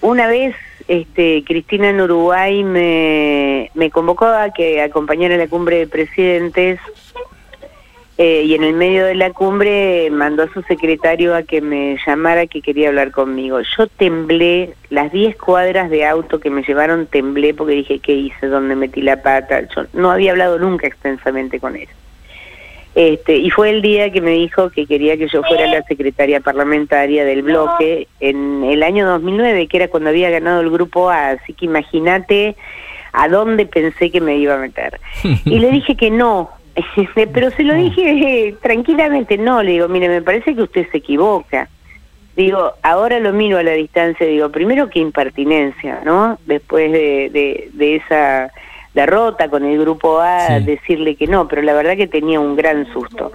[0.00, 0.54] una vez
[0.88, 6.80] este, Cristina en Uruguay me, me convocó a que acompañara la cumbre de presidentes
[8.22, 11.96] eh, y en el medio de la cumbre mandó a su secretario a que me
[12.06, 13.60] llamara que quería hablar conmigo.
[13.78, 18.48] Yo temblé, las 10 cuadras de auto que me llevaron temblé porque dije, ¿qué hice?
[18.48, 19.62] ¿Dónde metí la pata?
[19.74, 21.88] Yo no había hablado nunca extensamente con él.
[22.94, 26.40] Este, y fue el día que me dijo que quería que yo fuera la secretaria
[26.40, 31.30] parlamentaria del bloque en el año 2009, que era cuando había ganado el grupo A,
[31.30, 32.54] así que imagínate
[33.14, 35.00] a dónde pensé que me iba a meter.
[35.46, 36.50] Y le dije que no,
[37.32, 40.98] pero se lo dije eh, tranquilamente, no, le digo, mire, me parece que usted se
[40.98, 41.68] equivoca.
[42.36, 46.38] Digo, ahora lo miro a la distancia, digo, primero que impertinencia, ¿no?
[46.46, 48.50] Después de, de, esa
[48.94, 52.90] derrota con el grupo A, decirle que no, pero la verdad que tenía un gran
[52.92, 53.32] susto.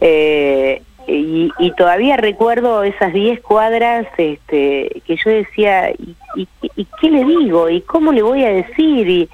[0.00, 6.86] Eh, y, y, todavía recuerdo esas 10 cuadras este, que yo decía, ¿y, y, y
[7.00, 7.68] qué le digo?
[7.68, 9.08] ¿Y cómo le voy a decir?
[9.08, 9.28] Y,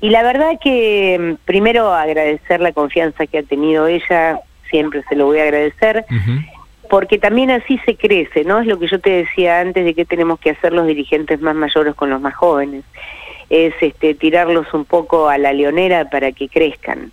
[0.00, 4.40] y la verdad que mm, primero agradecer la confianza que ha tenido ella,
[4.70, 6.04] siempre se lo voy a agradecer,
[6.88, 8.60] porque también así se crece, ¿no?
[8.60, 11.54] Es lo que yo te decía antes de que tenemos que hacer los dirigentes más
[11.54, 12.84] mayores con los más jóvenes,
[13.48, 17.12] es este, tirarlos un poco a la leonera para que crezcan.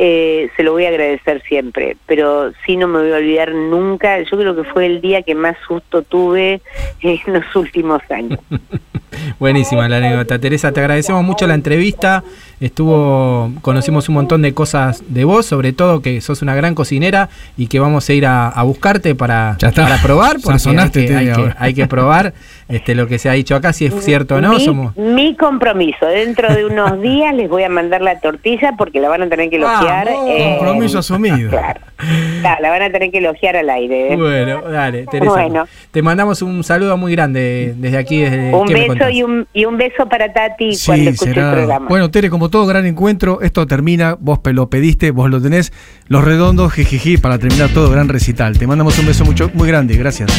[0.00, 4.20] Eh, se lo voy a agradecer siempre, pero sí no me voy a olvidar nunca,
[4.20, 6.60] yo creo que fue el día que más susto tuve
[7.00, 8.38] en los últimos años.
[9.38, 10.38] Buenísima la anécdota.
[10.38, 12.22] Teresa, te agradecemos mucho la entrevista.
[12.60, 17.28] Estuvo, conocimos un montón de cosas de vos, sobre todo que sos una gran cocinera
[17.56, 21.52] y que vamos a ir a, buscarte para, para probar, porque hay que, hay, que,
[21.56, 22.34] hay que, probar
[22.68, 24.54] este, lo que se ha dicho acá, si es cierto o no.
[24.54, 24.96] Mi, somos...
[24.96, 29.22] mi compromiso, dentro de unos días les voy a mandar la tortilla porque la van
[29.22, 30.08] a tener que elogiar.
[30.08, 31.50] Eh, compromiso asumido.
[31.50, 31.80] Claro.
[32.60, 34.12] la van a tener que elogiar al aire.
[34.12, 34.16] ¿eh?
[34.16, 35.66] Bueno, dale, Teresa.
[35.92, 38.20] Te mandamos un saludo muy grande desde aquí.
[38.20, 41.88] Desde un beso y un, y un beso para Tati cuando escuche el programa.
[41.88, 45.72] Bueno, Tere, como todo gran encuentro, esto termina, vos lo pediste, vos lo tenés,
[46.06, 48.58] los redondos, jijiji, para terminar todo gran recital.
[48.58, 50.30] Te mandamos un beso mucho, muy grande, gracias.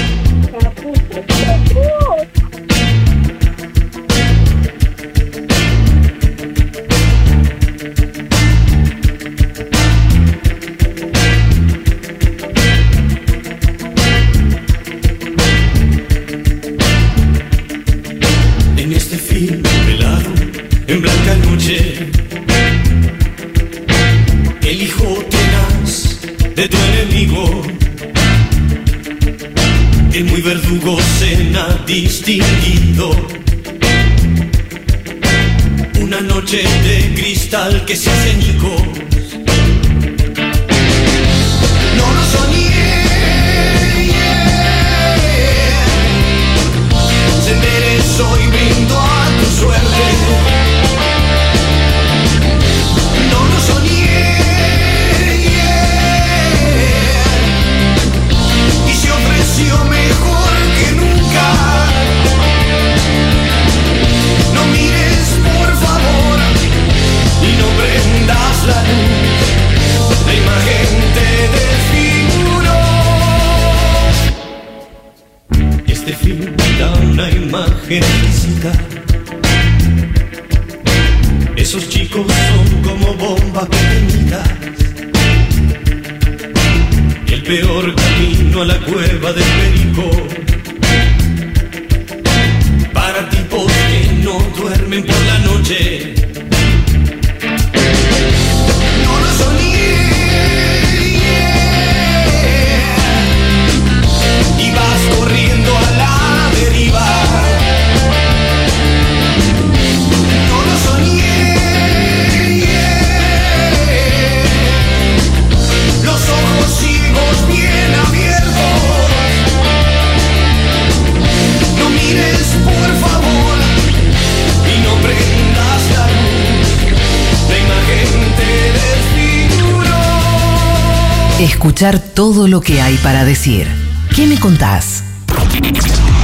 [133.40, 133.68] Decir.
[134.14, 135.02] ¿Qué me contás?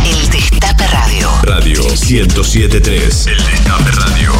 [0.05, 1.30] El Destape Radio.
[1.43, 3.28] Radio 1073.
[3.28, 4.34] El Destape Radio.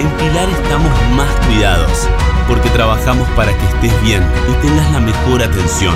[0.00, 2.08] En Pilar estamos más cuidados,
[2.46, 5.94] porque trabajamos para que estés bien y tengas la mejor atención.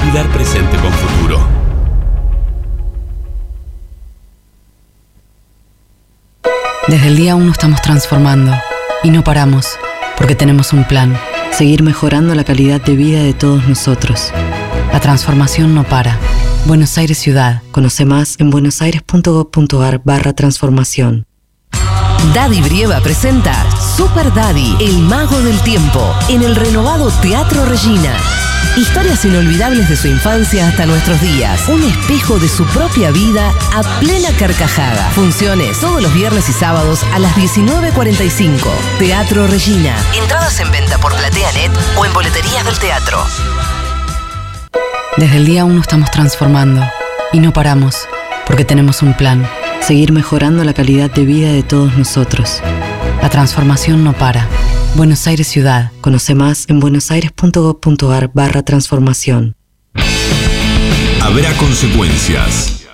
[0.00, 1.44] Pilar presente con futuro.
[6.86, 8.54] Desde el día 1 estamos transformando
[9.02, 9.76] y no paramos,
[10.16, 11.16] porque tenemos un plan,
[11.52, 14.32] seguir mejorando la calidad de vida de todos nosotros.
[14.92, 16.18] La transformación no para.
[16.66, 17.62] Buenos Aires Ciudad.
[17.72, 21.26] Conoce más en buenosaires.gov.ar barra transformación.
[22.32, 23.54] Daddy Brieva presenta
[23.96, 28.16] Super Daddy, el mago del tiempo, en el renovado Teatro Regina.
[28.76, 31.68] Historias inolvidables de su infancia hasta nuestros días.
[31.68, 35.10] Un espejo de su propia vida a plena carcajada.
[35.10, 38.56] Funciones todos los viernes y sábados a las 19.45.
[38.98, 39.94] Teatro Regina.
[40.20, 43.24] Entradas en venta por PlateaNet o en boleterías del teatro.
[45.18, 46.84] Desde el día 1 estamos transformando
[47.32, 48.08] y no paramos,
[48.44, 49.48] porque tenemos un plan,
[49.82, 52.60] seguir mejorando la calidad de vida de todos nosotros.
[53.24, 54.46] La transformación no para.
[54.96, 55.92] Buenos Aires Ciudad.
[56.02, 59.56] Conoce más en buenosaires.gov.ar barra transformación.
[61.22, 62.84] Habrá consecuencias.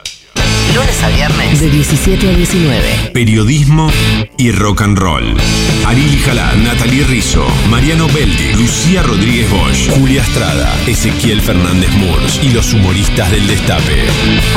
[0.72, 1.60] Lunes a viernes.
[1.60, 3.10] De 17 a 19.
[3.12, 3.90] Periodismo
[4.38, 5.36] y rock and roll.
[5.84, 12.50] Arili Jalá, Natalie Rizzo, Mariano Beldi, Lucía Rodríguez Bosch, Julia Estrada, Ezequiel Fernández Murs y
[12.50, 14.06] los humoristas del Destape.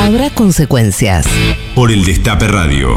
[0.00, 1.26] Habrá consecuencias.
[1.74, 2.96] Por el Destape Radio.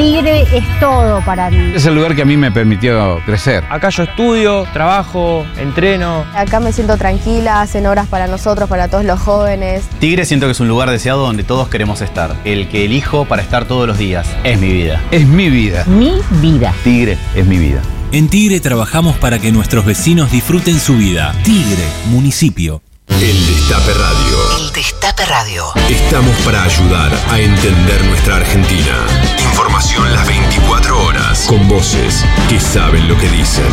[0.00, 1.72] Tigre es todo para mí.
[1.74, 3.64] Es el lugar que a mí me permitió crecer.
[3.68, 6.24] Acá yo estudio, trabajo, entreno.
[6.34, 9.84] Acá me siento tranquila, hacen horas para nosotros, para todos los jóvenes.
[9.98, 12.34] Tigre siento que es un lugar deseado donde todos queremos estar.
[12.46, 14.26] El que elijo para estar todos los días.
[14.42, 15.02] Es mi vida.
[15.10, 15.84] Es mi vida.
[15.84, 16.72] Mi vida.
[16.82, 17.82] Tigre es mi vida.
[18.10, 21.34] En Tigre trabajamos para que nuestros vecinos disfruten su vida.
[21.44, 22.80] Tigre, municipio.
[23.18, 24.38] El Destape Radio.
[24.58, 25.64] El Destape Radio.
[25.88, 29.06] Estamos para ayudar a entender nuestra Argentina.
[29.42, 31.46] Información las 24 horas.
[31.46, 33.66] Con voces que saben lo que dicen.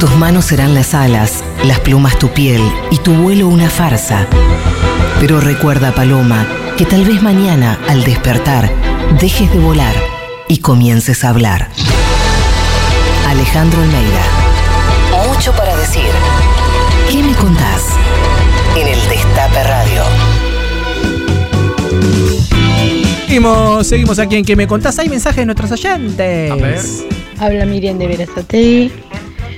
[0.00, 4.26] Tus manos serán las alas, las plumas tu piel y tu vuelo una farsa.
[5.20, 6.46] Pero recuerda, Paloma,
[6.76, 8.72] que tal vez mañana, al despertar,
[9.20, 9.94] dejes de volar
[10.48, 11.68] y comiences a hablar.
[13.28, 14.22] Alejandro Almeida.
[15.28, 16.08] Mucho para decir.
[17.28, 17.84] ¿Qué me contás?
[18.74, 20.02] En el Destape Radio.
[23.26, 24.98] Seguimos, seguimos aquí en que me contás.
[24.98, 26.50] Hay mensajes de nuestros oyentes.
[26.50, 26.80] A ver.
[27.38, 28.90] Habla Miriam de Verazategui.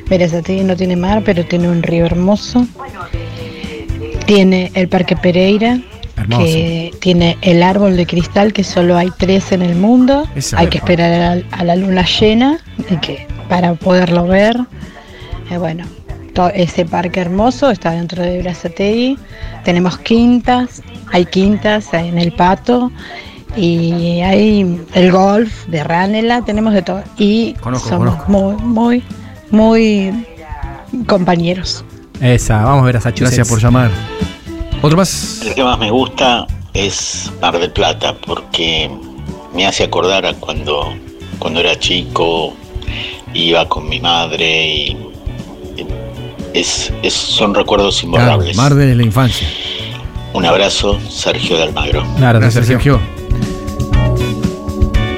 [0.08, 2.66] Verazategui no tiene mar, pero tiene un río hermoso.
[4.26, 5.78] Tiene el Parque Pereira,
[6.16, 6.42] Hermoso.
[6.42, 10.26] que tiene el árbol de cristal, que solo hay tres en el mundo.
[10.34, 10.70] Esa hay es.
[10.72, 12.58] que esperar a la, a la luna llena
[12.90, 14.56] y que, para poderlo ver.
[15.52, 15.84] Eh, bueno,
[16.48, 19.18] to- ese parque hermoso está dentro de Verazategui.
[19.64, 20.82] Tenemos quintas,
[21.12, 22.90] hay quintas en el Pato.
[23.56, 27.02] Y hay el golf de Ranela, tenemos de todo.
[27.18, 28.30] Y Conozco, somos conozco.
[28.30, 29.02] muy, muy,
[29.50, 30.26] muy
[31.06, 31.84] compañeros.
[32.20, 33.36] Esa, vamos a ver a Massachusetts.
[33.36, 33.90] Gracias por llamar.
[34.82, 35.42] Otro más.
[35.44, 38.88] El que más me gusta es Mar del Plata porque
[39.54, 40.94] me hace acordar a cuando,
[41.40, 42.54] cuando era chico,
[43.34, 45.09] iba con mi madre y
[46.54, 48.56] es, es- son recuerdos Claro, imborrables.
[48.56, 49.48] Mar de la infancia.
[50.32, 52.04] Un abrazo, Sergio de Almagro.
[52.18, 53.00] Gracias, Sergio.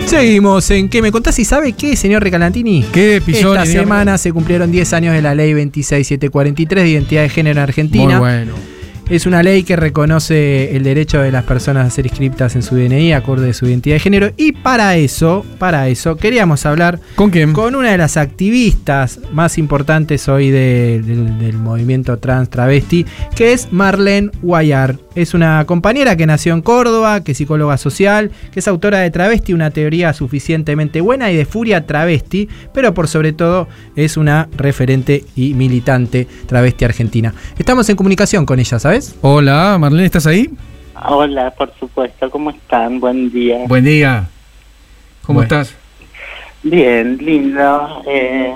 [0.06, 1.38] Seguimos en ¿Qué me contás?
[1.38, 2.84] ¿Y sabe qué, señor Recalantini?
[2.92, 3.58] ¿Qué, Pisoni?
[3.62, 7.62] Esta semana se cumplieron 10 años de la ley 26743 de identidad de género en
[7.62, 8.04] Argentina.
[8.04, 8.52] Muy bueno.
[9.12, 12.76] Es una ley que reconoce el derecho de las personas a ser inscriptas en su
[12.76, 17.28] DNI acorde de su identidad de género y para eso, para eso queríamos hablar ¿Con
[17.28, 17.52] quién?
[17.52, 23.04] con una de las activistas más importantes hoy de- del, del movimiento trans travesti,
[23.36, 24.96] que es Marlene Guayar.
[25.14, 29.10] Es una compañera que nació en Córdoba, que es psicóloga social, que es autora de
[29.10, 34.48] Travesti, una teoría suficientemente buena y de Furia Travesti, pero por sobre todo es una
[34.56, 37.34] referente y militante travesti argentina.
[37.58, 39.01] Estamos en comunicación con ella, ¿sabes?
[39.20, 40.48] Hola, Marlene, ¿estás ahí?
[41.09, 43.00] Hola, por supuesto, ¿cómo están?
[43.00, 43.59] Buen día.
[43.66, 44.24] Buen día.
[45.22, 45.61] ¿Cómo Bueno.
[45.62, 45.74] estás?
[46.62, 48.03] Bien, lindo.
[48.07, 48.55] Eh,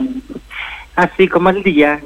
[0.94, 2.00] así como el día,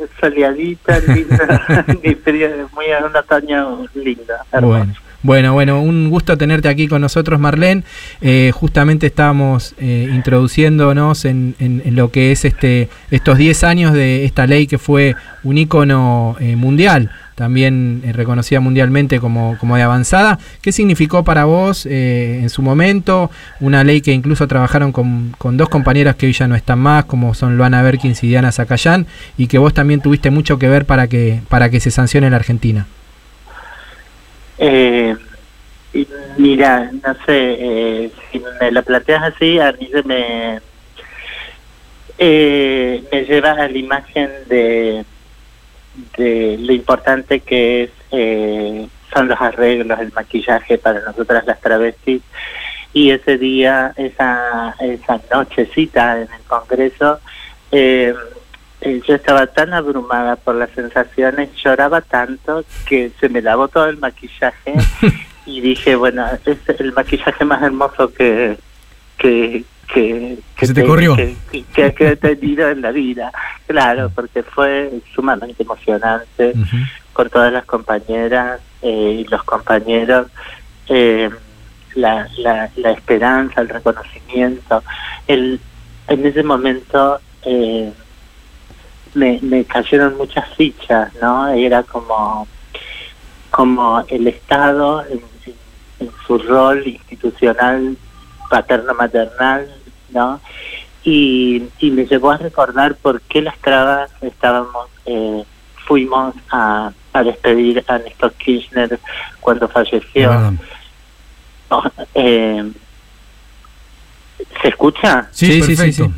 [1.09, 4.34] ni frío, muy un otoño lindo.
[4.53, 4.78] hermoso.
[4.78, 4.95] Bueno.
[5.22, 7.82] Bueno, bueno, un gusto tenerte aquí con nosotros, Marlene.
[8.23, 13.93] Eh, justamente estábamos eh, introduciéndonos en, en- en lo que es este estos 10 años
[13.93, 17.10] de esta ley que fue un ícono eh, mundial,
[17.40, 20.38] también eh, reconocida mundialmente como, como de avanzada.
[20.60, 23.30] ¿Qué significó para vos eh, en su momento?
[23.60, 27.06] Una ley que incluso trabajaron con, con dos compañeras que hoy ya no están más,
[27.06, 29.06] como son Luana Berkins y Diana Zacayán,
[29.38, 32.36] y que vos también tuviste mucho que ver para que, para que se sancione la
[32.36, 32.86] Argentina.
[34.58, 35.16] Eh,
[36.36, 40.60] mira, no sé, eh, si me lo planteas así, a mí se me,
[42.18, 45.06] me lleva a la imagen de,
[46.16, 52.22] de lo importante que es eh, son los arreglos, el maquillaje para nosotras las travestis.
[52.92, 57.20] Y ese día, esa, esa nochecita en el Congreso,
[57.70, 58.14] eh,
[58.80, 63.86] eh, yo estaba tan abrumada por las sensaciones, lloraba tanto que se me lavó todo
[63.88, 64.74] el maquillaje
[65.46, 68.56] y dije, bueno, es el maquillaje más hermoso que
[69.20, 69.64] que
[69.94, 71.16] que, Que se te corrió.
[71.16, 71.36] que,
[71.72, 73.32] que- que he tenido en la vida.
[73.66, 76.52] Claro, porque fue sumamente emocionante
[77.12, 80.26] con todas las compañeras eh, y los compañeros.
[80.88, 81.30] eh,
[81.96, 84.82] la, la, la esperanza, el reconocimiento.
[85.26, 85.60] El,
[86.06, 87.92] en ese momento eh,
[89.14, 91.48] me, me cayeron muchas fichas, ¿no?
[91.48, 92.46] Era como,
[93.50, 95.54] como el Estado en, en-
[96.06, 97.96] en su rol institucional
[98.48, 99.68] paterno-maternal,
[100.12, 100.41] ¿no?
[101.05, 105.45] Y, y me llevó a recordar por qué las trabas estábamos, eh,
[105.87, 108.99] fuimos a, a despedir a Néstor Kirchner
[109.41, 110.31] cuando falleció.
[111.70, 111.82] No,
[112.15, 112.70] eh,
[114.62, 115.28] ¿Se escucha?
[115.32, 116.11] Sí, Sí, sí, sí, sí.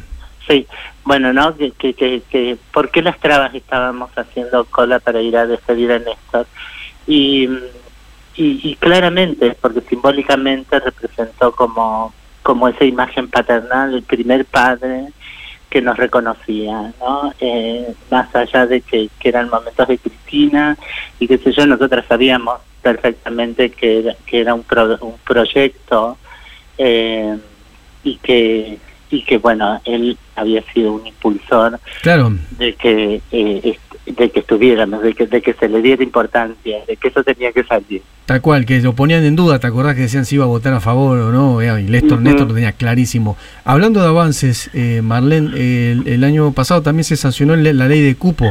[0.48, 0.66] Sí,
[1.04, 1.56] bueno, ¿no?
[1.56, 5.92] Que, que, que, que- ¿Por qué las trabas estábamos haciendo cola para ir a despedir
[5.92, 6.46] a Néstor?
[7.06, 7.44] Y,
[8.34, 12.12] y, y claramente, porque simbólicamente representó como,
[12.42, 15.06] como esa imagen paternal, el primer padre
[15.70, 17.32] que nos reconocía, ¿no?
[17.40, 20.76] Eh, más allá de que, que eran momentos de Cristina
[21.18, 26.18] y qué sé yo, nosotras sabíamos perfectamente que era, que era un, pro- un proyecto
[26.78, 27.38] eh,
[28.04, 28.78] y que
[29.10, 32.32] y que bueno él había sido un impulsor Claro.
[32.58, 36.96] de que eh, de que estuviéramos de que de que se le diera importancia de
[36.96, 40.02] que eso tenía que salir Tal cual, que lo ponían en duda, ¿te acordás que
[40.02, 41.60] decían si iba a votar a favor o no?
[41.60, 42.20] Eh, Y Néstor.
[42.20, 43.36] Néstor lo tenía clarísimo.
[43.64, 48.14] Hablando de avances, eh, Marlene, el, el año pasado también se sancionó la ley de
[48.14, 48.48] cupo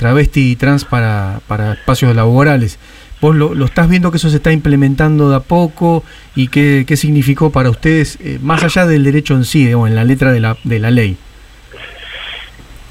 [0.00, 2.78] travesti y trans para, para espacios laborales.
[3.20, 6.02] ¿Vos lo, lo estás viendo que eso se está implementando de a poco
[6.34, 9.96] y qué, qué significó para ustedes, eh, más allá del derecho en sí, digamos, en
[9.96, 11.18] la letra de la, de la ley?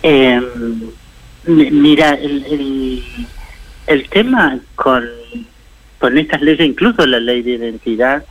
[0.03, 0.39] Eh,
[1.45, 3.03] mira, el, el,
[3.87, 5.03] el tema con,
[5.97, 8.23] con estas leyes, incluso la ley de identidad,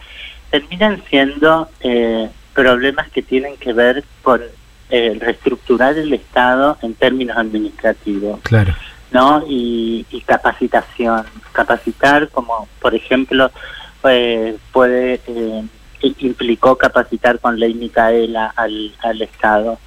[0.51, 4.41] terminan siendo eh, problemas que tienen que ver con
[4.91, 8.41] eh, reestructurar el Estado en términos administrativos.
[8.43, 8.75] Claro.
[9.11, 9.45] ¿no?
[9.49, 11.25] Y, y capacitación.
[11.53, 13.51] Capacitar, como por ejemplo,
[14.05, 15.63] eh, puede eh,
[16.01, 19.79] implicó capacitar con ley Micaela al, al Estado.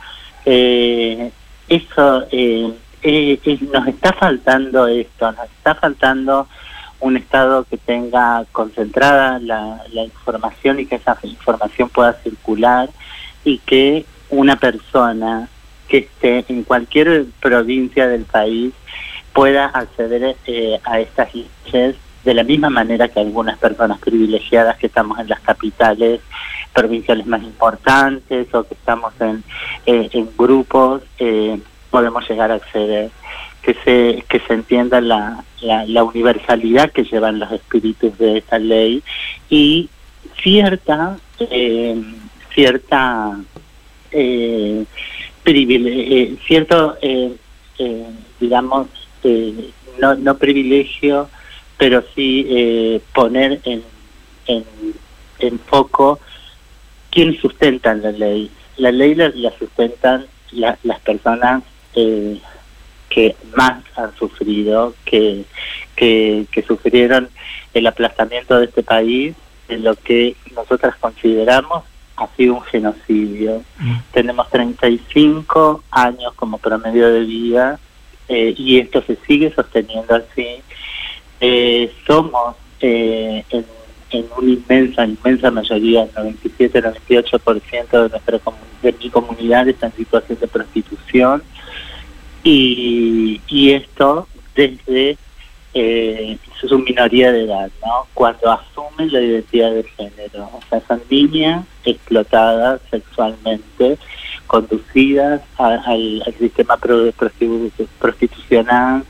[0.46, 1.32] Eh,
[1.70, 2.26] eso
[3.04, 3.40] eh,
[3.72, 6.48] nos está faltando esto, nos está faltando
[7.00, 12.90] un Estado que tenga concentrada la, la información y que esa información pueda circular
[13.44, 15.50] y que una persona
[15.88, 18.74] que esté en cualquier provincia del país
[19.34, 24.88] pueda acceder eh, a estas leyes de la misma manera que algunas personas privilegiadas que
[24.88, 26.22] estamos en las capitales
[26.74, 29.44] provinciales más importantes o que estamos en,
[29.86, 31.60] eh, en grupos eh,
[31.92, 33.12] podemos llegar a acceder
[33.62, 38.58] que se que se entienda la, la, la universalidad que llevan los espíritus de esta
[38.58, 39.04] ley
[39.50, 39.90] y
[40.42, 42.02] cierta eh,
[42.56, 43.38] cierta
[44.12, 44.84] eh,
[45.46, 47.36] eh, cierto eh,
[47.80, 48.06] eh,
[48.40, 48.88] digamos
[49.24, 49.70] eh,
[50.00, 51.30] no, no privilegio
[51.78, 53.82] pero sí poner en,
[54.48, 54.64] en,
[55.40, 56.20] en foco
[57.10, 58.52] quién sustentan la ley.
[58.78, 61.64] La ley la, la sustentan la- las personas
[61.96, 62.40] eh,
[63.10, 65.44] que más han sufrido, que,
[65.96, 67.30] que, que sufrieron
[67.74, 69.36] el aplastamiento de este país,
[69.68, 71.84] en lo que nosotras consideramos
[72.18, 73.64] ha sido un genocidio.
[74.12, 77.80] Tenemos 35 años como promedio de vida
[78.28, 80.62] eh, y esto se sigue sosteniendo así.
[81.40, 83.66] Eh, somos eh, en,
[84.12, 88.40] en una inmensa, inmensa mayoría, el 97-98% de nuestra
[88.84, 91.44] de mi comunidad está en situación de prostitución
[92.44, 95.18] y, y esto desde
[95.74, 98.08] eh, su minoría de edad, ¿no?
[98.14, 103.98] Cuando asumen la identidad de género, o sea, son niñas explotadas sexualmente,
[104.48, 109.04] conducidas al, sistema pro- prostitu- prostitucional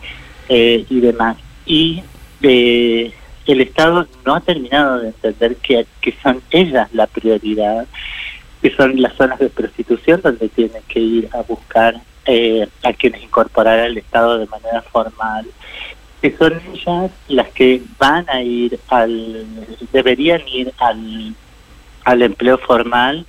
[0.49, 1.37] eh, y demás.
[1.65, 2.03] Y
[2.43, 3.11] eh,
[3.47, 7.87] el Estado no ha terminado de entender que, que son ellas la prioridad,
[8.61, 11.95] que son las zonas de prostitución donde tienen que ir a buscar
[12.25, 15.45] eh, a quienes incorporar al Estado de manera formal,
[16.21, 19.45] que son ellas las que van a ir al,
[19.91, 21.33] deberían ir al,
[22.03, 23.25] al empleo formal,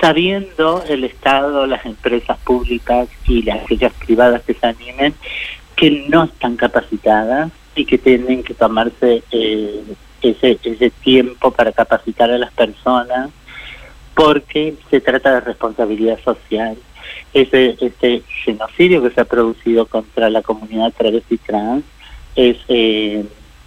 [0.00, 5.14] sabiendo el Estado, las empresas públicas y las aquellas privadas que se animen,
[5.74, 9.82] que no están capacitadas y que tienen que tomarse eh,
[10.22, 13.30] ese, ese tiempo para capacitar a las personas
[14.14, 16.76] porque se trata de responsabilidad social.
[17.32, 21.84] Ese, este genocidio que se ha producido contra la comunidad travesti trans
[22.34, 23.24] es, eh,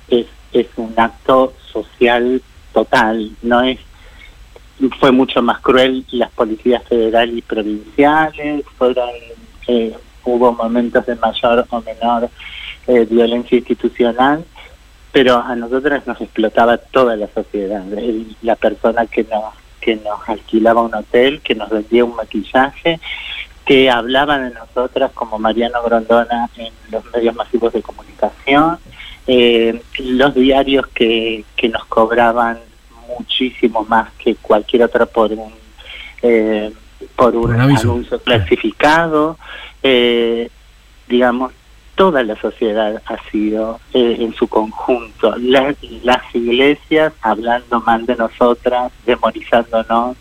[0.07, 2.41] es, es un acto social
[2.73, 3.79] total, no es
[4.99, 9.09] fue mucho más cruel las policías federales y provinciales, fueron
[9.67, 12.29] eh, hubo momentos de mayor o menor
[12.87, 14.43] eh, violencia institucional,
[15.11, 17.83] pero a nosotras nos explotaba toda la sociedad,
[18.41, 22.99] la persona que nos que nos alquilaba un hotel, que nos vendía un maquillaje,
[23.71, 28.77] que hablaba de nosotras como Mariano Grondona en los medios masivos de comunicación,
[29.27, 32.59] eh, los diarios que, que nos cobraban
[33.07, 35.53] muchísimo más que cualquier otra por un
[36.21, 36.73] eh,
[37.15, 39.37] por un anuncio clasificado,
[39.81, 40.49] eh,
[41.07, 41.53] digamos,
[41.95, 48.17] toda la sociedad ha sido eh, en su conjunto, las, las iglesias hablando mal de
[48.17, 50.17] nosotras, demonizándonos,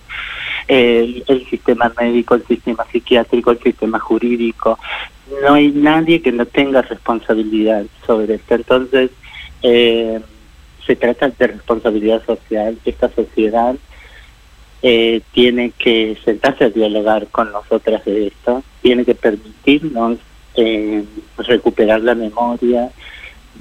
[0.71, 4.79] el, sistema médico, el sistema psiquiátrico, el sistema jurídico,
[5.43, 8.55] no hay nadie que no tenga responsabilidad sobre esto.
[8.55, 9.11] Entonces,
[9.63, 10.21] eh,
[10.87, 12.79] se trata de responsabilidad social.
[12.85, 13.75] Esta sociedad
[14.83, 20.19] eh, tiene que sentarse a dialogar con nosotras de esto, tiene que permitirnos
[20.55, 21.05] eh,
[21.39, 22.91] recuperar la memoria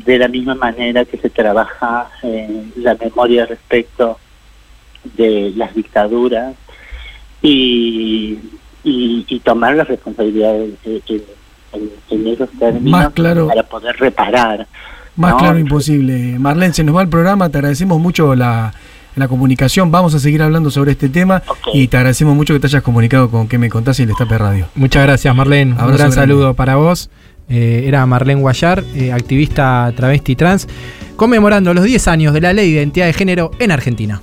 [0.05, 4.19] de la misma manera que se trabaja eh, la memoria respecto
[5.03, 6.55] de las dictaduras
[7.41, 8.37] y,
[8.83, 11.21] y, y tomar las responsabilidades en, en-
[12.09, 13.47] en esos términos Más claro.
[13.47, 14.65] para poder reparar.
[15.15, 15.37] Más ¿no?
[15.37, 16.39] claro imposible.
[16.39, 18.73] Marlene, se nos va el programa, te agradecemos mucho la,
[19.15, 21.43] la comunicación, vamos a seguir hablando sobre este tema
[21.73, 24.37] y te agradecemos mucho que te hayas comunicado con que me contás y el Destape
[24.37, 24.65] Radio.
[24.75, 25.71] Muchas gracias, Marlene.
[25.73, 26.15] Un gran grande.
[26.15, 27.09] saludo para vos.
[27.49, 30.67] Eh, era Marlene Guayar, eh, activista travesti trans,
[31.15, 34.21] conmemorando los 10 años de la ley de identidad de género en Argentina.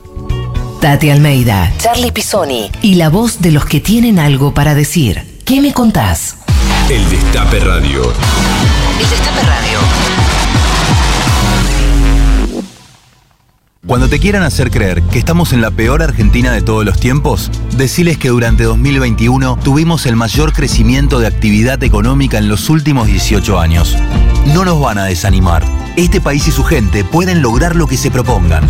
[0.81, 5.41] Tati Almeida, Charlie Pisoni y la voz de los que tienen algo para decir.
[5.45, 6.37] ¿Qué me contás?
[6.91, 8.13] El Destape Radio.
[9.01, 9.79] El Destape Radio.
[13.87, 17.51] Cuando te quieran hacer creer que estamos en la peor Argentina de todos los tiempos,
[17.77, 23.61] deciles que durante 2021 tuvimos el mayor crecimiento de actividad económica en los últimos 18
[23.61, 23.97] años.
[24.53, 25.65] No nos van a desanimar.
[25.97, 28.69] Este país y su gente pueden lograr lo que se propongan.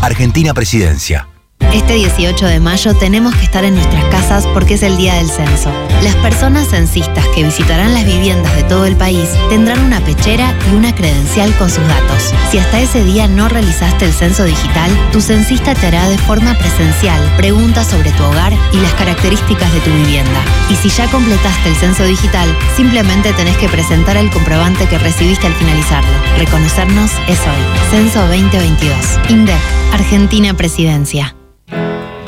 [0.00, 1.28] Argentina Presidencia.
[1.72, 5.28] Este 18 de mayo tenemos que estar en nuestras casas porque es el día del
[5.28, 5.70] censo.
[6.02, 10.74] Las personas censistas que visitarán las viviendas de todo el país tendrán una pechera y
[10.74, 12.32] una credencial con sus datos.
[12.50, 16.54] Si hasta ese día no realizaste el censo digital, tu censista te hará de forma
[16.54, 20.40] presencial preguntas sobre tu hogar y las características de tu vivienda.
[20.70, 25.46] Y si ya completaste el censo digital, simplemente tenés que presentar el comprobante que recibiste
[25.46, 26.12] al finalizarlo.
[26.38, 27.90] Reconocernos es hoy.
[27.90, 28.96] Censo 2022.
[29.28, 29.58] INDEC,
[29.92, 31.34] Argentina Presidencia.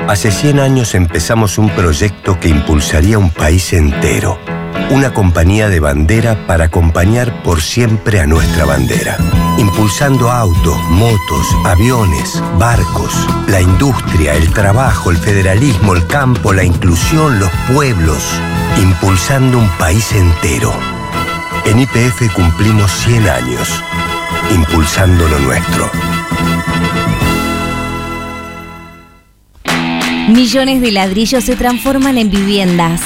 [0.09, 4.39] Hace 100 años empezamos un proyecto que impulsaría un país entero.
[4.91, 9.17] Una compañía de bandera para acompañar por siempre a nuestra bandera.
[9.59, 13.13] Impulsando autos, motos, aviones, barcos,
[13.49, 18.23] la industria, el trabajo, el federalismo, el campo, la inclusión, los pueblos.
[18.81, 20.73] Impulsando un país entero.
[21.65, 23.83] En IPF cumplimos 100 años.
[24.55, 25.91] Impulsando lo nuestro.
[30.29, 33.01] Millones de ladrillos se transforman en viviendas.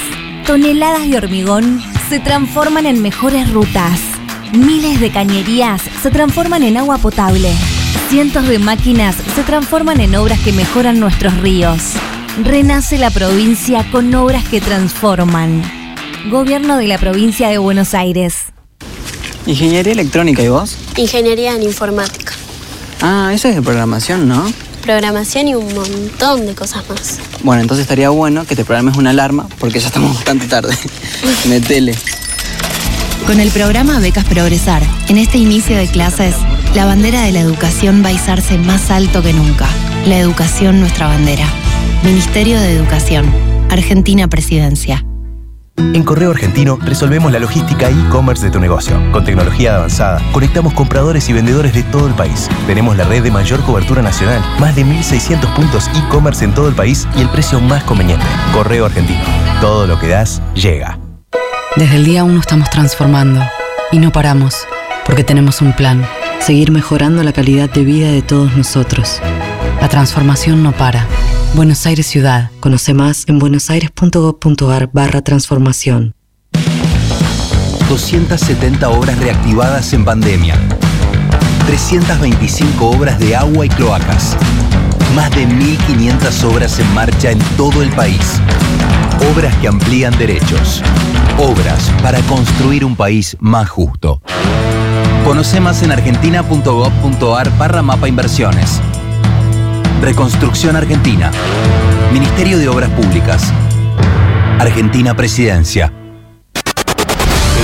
[0.47, 4.01] Toneladas de hormigón se transforman en mejores rutas.
[4.55, 7.53] Miles de cañerías se transforman en agua potable.
[8.09, 11.93] Cientos de máquinas se transforman en obras que mejoran nuestros ríos.
[12.43, 15.63] Renace la provincia con obras que transforman.
[16.31, 18.47] Gobierno de la provincia de Buenos Aires.
[19.45, 20.79] Ingeniería electrónica, ¿y vos?
[20.97, 22.33] Ingeniería en informática.
[23.03, 24.51] Ah, eso es de programación, ¿no?
[24.83, 27.19] Programación y un montón de cosas más.
[27.43, 30.75] Bueno, entonces estaría bueno que te programes una alarma porque ya estamos bastante tarde.
[31.49, 31.95] Metele.
[33.27, 36.35] Con el programa Becas Progresar, en este inicio de clases,
[36.75, 39.69] la bandera de la educación va a izarse más alto que nunca.
[40.07, 41.47] La educación nuestra bandera.
[42.03, 43.31] Ministerio de Educación.
[43.69, 45.05] Argentina Presidencia.
[45.81, 49.01] En Correo Argentino resolvemos la logística e-commerce de tu negocio.
[49.13, 52.51] Con tecnología avanzada, conectamos compradores y vendedores de todo el país.
[52.67, 56.75] Tenemos la red de mayor cobertura nacional, más de 1.600 puntos e-commerce en todo el
[56.75, 58.27] país y el precio más conveniente.
[58.53, 59.21] Correo Argentino.
[59.63, 60.99] Todo lo que das, llega.
[61.77, 63.43] Desde el día 1 estamos transformando
[63.91, 64.67] y no paramos,
[65.07, 66.07] porque tenemos un plan,
[66.41, 69.21] seguir mejorando la calidad de vida de todos nosotros.
[69.81, 71.07] La transformación no para.
[71.55, 72.51] Buenos Aires Ciudad.
[72.61, 76.15] Conoce más en buenosaires.gov.ar barra transformación.
[77.89, 80.55] 270 obras reactivadas en pandemia.
[81.67, 84.37] 325 obras de agua y cloacas.
[85.15, 88.41] Más de 1.500 obras en marcha en todo el país.
[89.35, 90.83] Obras que amplían derechos.
[91.39, 94.21] Obras para construir un país más justo.
[95.25, 98.81] Conoce más en argentina.gov.ar barra mapa inversiones.
[100.01, 101.31] Reconstrucción Argentina.
[102.11, 103.53] Ministerio de Obras Públicas.
[104.59, 105.93] Argentina Presidencia.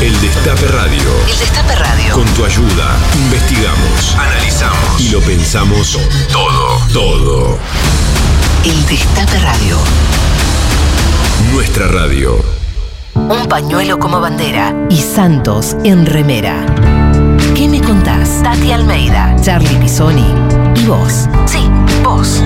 [0.03, 1.01] El Destape Radio.
[1.27, 2.15] El Destape Radio.
[2.15, 5.99] Con tu ayuda, investigamos, analizamos y lo pensamos
[6.31, 7.59] todo, todo.
[8.65, 9.79] El Destape Radio.
[11.53, 12.39] Nuestra radio.
[13.15, 16.96] Un pañuelo como bandera y Santos en remera.
[17.55, 18.43] ¿Qué me contás?
[18.43, 20.27] Tati Almeida, Charlie Pisoni
[20.77, 21.29] y vos.
[21.47, 21.59] Sí,
[22.03, 22.43] vos.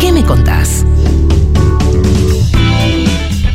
[0.00, 0.84] ¿Qué me contás?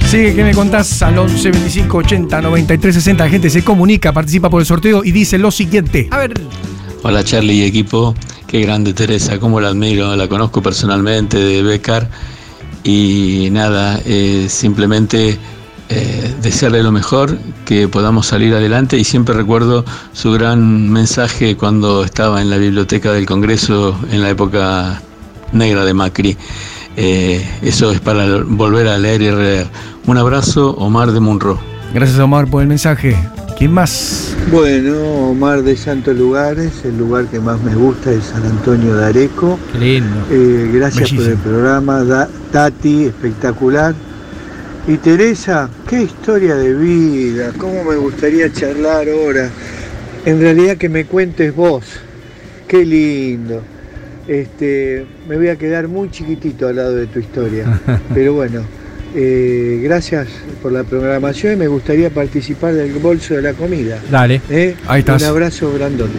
[0.07, 1.01] Sigue, ¿qué me contás?
[1.01, 3.23] Al 11 25 80 93 60.
[3.23, 6.07] La gente se comunica, participa por el sorteo y dice lo siguiente.
[6.11, 6.33] A ver.
[7.03, 8.13] Hola Charlie y equipo,
[8.45, 12.09] qué grande Teresa, cómo la admiro, la conozco personalmente de Becar
[12.83, 15.39] y nada, eh, simplemente
[15.93, 22.03] eh, desearle lo mejor, que podamos salir adelante y siempre recuerdo su gran mensaje cuando
[22.03, 25.01] estaba en la biblioteca del Congreso en la época
[25.51, 26.37] negra de Macri.
[26.97, 29.67] Eh, eso es para volver a leer y leer.
[30.07, 31.59] Un abrazo, Omar de Munro.
[31.93, 33.15] Gracias Omar por el mensaje.
[33.57, 34.33] ¿Quién más?
[34.51, 34.93] Bueno,
[35.29, 39.59] Omar de Santos Lugares, el lugar que más me gusta es San Antonio de Areco.
[39.73, 40.15] Qué lindo.
[40.31, 43.93] Eh, gracias por el programa, Da- Tati, espectacular.
[44.87, 49.47] Y Teresa, qué historia de vida, cómo me gustaría charlar ahora.
[50.25, 51.85] En realidad que me cuentes vos,
[52.67, 53.61] qué lindo.
[54.27, 57.79] Este, me voy a quedar muy chiquitito al lado de tu historia.
[58.13, 58.63] Pero bueno,
[59.13, 60.27] eh, gracias
[60.63, 63.99] por la programación y me gustaría participar del bolso de la comida.
[64.09, 64.41] Dale.
[64.49, 64.75] ¿eh?
[64.87, 65.21] Ahí estás.
[65.21, 66.17] Un abrazo grandote.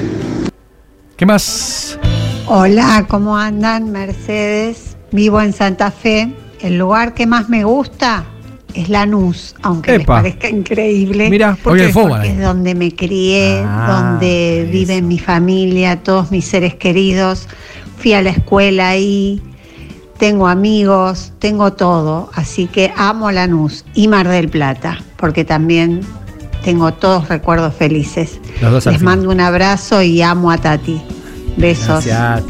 [1.16, 1.98] ¿Qué más?
[2.46, 3.90] Hola, ¿cómo andan?
[3.90, 6.32] Mercedes, vivo en Santa Fe.
[6.60, 8.24] El lugar que más me gusta
[8.74, 11.30] es Lanús, aunque les parezca increíble.
[11.30, 17.48] Mira, Porque es donde me crié, Ah, donde vive mi familia, todos mis seres queridos.
[17.98, 19.40] Fui a la escuela ahí,
[20.18, 22.30] tengo amigos, tengo todo.
[22.34, 26.00] Así que amo Lanús y Mar del Plata, porque también
[26.64, 28.40] tengo todos recuerdos felices.
[28.60, 31.00] Los dos al Les mando un abrazo y amo a Tati.
[31.56, 32.04] Besos.
[32.06, 32.42] Gracias.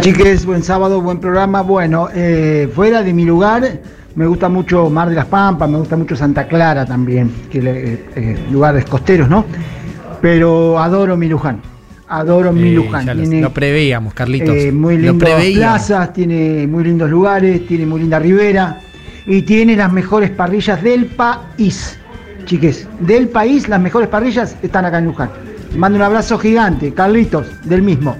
[0.00, 1.62] Chiques, buen sábado, buen programa.
[1.62, 3.80] Bueno, eh, fuera de mi lugar,
[4.16, 7.92] me gusta mucho Mar de las Pampas, me gusta mucho Santa Clara también, que le-
[8.14, 9.44] eh, lugares costeros, ¿no?
[10.20, 11.60] Pero adoro mi Luján,
[12.08, 13.06] adoro mi Eh, Luján.
[13.06, 14.54] lo, Tiene, lo preveíamos, Carlitos.
[14.54, 18.80] eh, muy lindas plazas, tiene muy lindos lugares, tiene muy linda ribera
[19.26, 21.98] y tiene las mejores parrillas del país.
[22.44, 25.30] Chiques, del país las mejores parrillas están acá en Luján.
[25.76, 28.16] Mando un abrazo gigante, Carlitos, del mismo.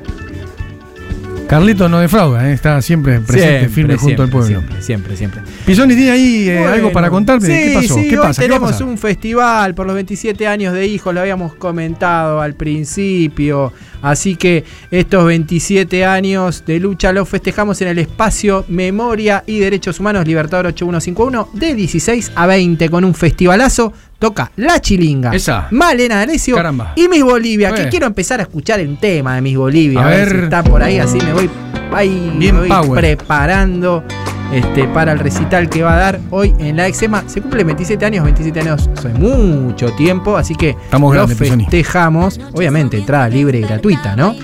[1.54, 2.52] Carlito no defrauda, ¿eh?
[2.52, 4.48] está siempre presente, Siempre, firme junto al pueblo.
[4.58, 5.42] Siempre, siempre, siempre.
[5.64, 7.46] Pisoni, ¿tiene ahí eh, Bueno, algo para contarme?
[7.46, 7.94] Sí, ¿Qué pasó?
[7.94, 8.42] sí, ¿Qué hoy pasa?
[8.42, 8.88] ¿Qué va a tenemos pasar?
[8.88, 13.72] un festival por los 27 años de hijos, lo habíamos comentado al principio.
[14.02, 20.00] Así que estos 27 años de lucha los festejamos en el espacio Memoria y Derechos
[20.00, 23.92] Humanos Libertador 8151 de 16 a 20 con un festivalazo.
[24.18, 25.68] Toca La Chilinga, Esa.
[25.70, 26.56] Malena D'Alessio
[26.96, 30.00] y Miss Bolivia, que quiero empezar a escuchar el tema de Miss Bolivia.
[30.00, 30.36] A A, ver, ver.
[30.38, 31.50] si está por ahí, así me voy,
[31.92, 34.04] ahí Bien me voy preparando
[34.52, 37.24] este, para el recital que va a dar hoy en la Exema.
[37.26, 42.40] Se cumple 27 años, 27 años son mucho tiempo, así que Estamos lo festejamos.
[42.52, 44.34] Obviamente, entrada libre y gratuita, ¿no?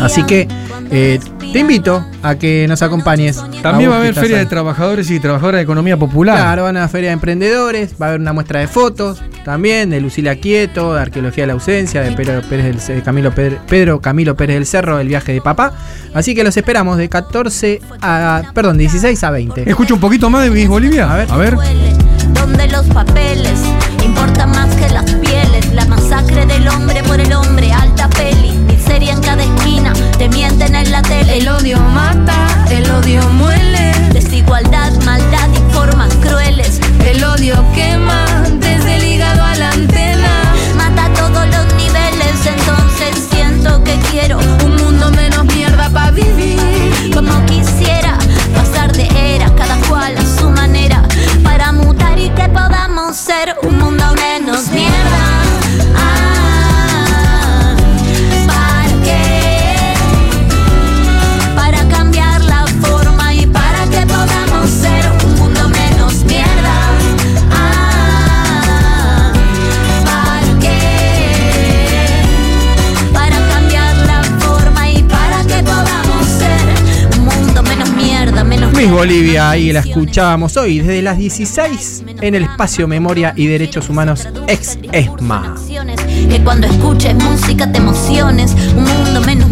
[0.00, 0.46] Así que
[0.90, 1.18] eh,
[1.52, 3.42] te invito a que nos acompañes.
[3.62, 4.44] También va a haber feria ahí.
[4.44, 6.36] de trabajadores y trabajadoras de economía popular.
[6.36, 9.90] Claro, van a la feria de emprendedores, va a haber una muestra de fotos también
[9.90, 13.58] de Lucila Quieto, de Arqueología de la Ausencia, de Pedro, Pérez del- de Camilo Pedro,
[13.66, 15.72] Pedro Camilo Pérez del Cerro, El viaje de papá.
[16.14, 19.68] Así que los esperamos de 14 a, perdón, 16 a 20.
[19.68, 21.10] Escucha un poquito más de Miss Bolivia.
[21.12, 21.28] A ver.
[21.30, 21.56] A ver.
[22.34, 23.58] donde los papeles
[24.04, 25.72] importan más que las pieles.
[25.72, 27.72] La masacre del hombre por el hombre,
[30.28, 31.38] mienten en la tele.
[31.38, 33.92] El odio mata, el odio muele.
[34.12, 36.80] Desigualdad, maldad y formas crueles.
[37.04, 38.27] El odio quema
[78.98, 84.26] Bolivia, ahí la escuchábamos hoy desde las 16 en el espacio Memoria y Derechos Humanos
[84.48, 85.54] ex ESMA.
[86.42, 89.48] Cuando escuches música te emociones, un mundo menos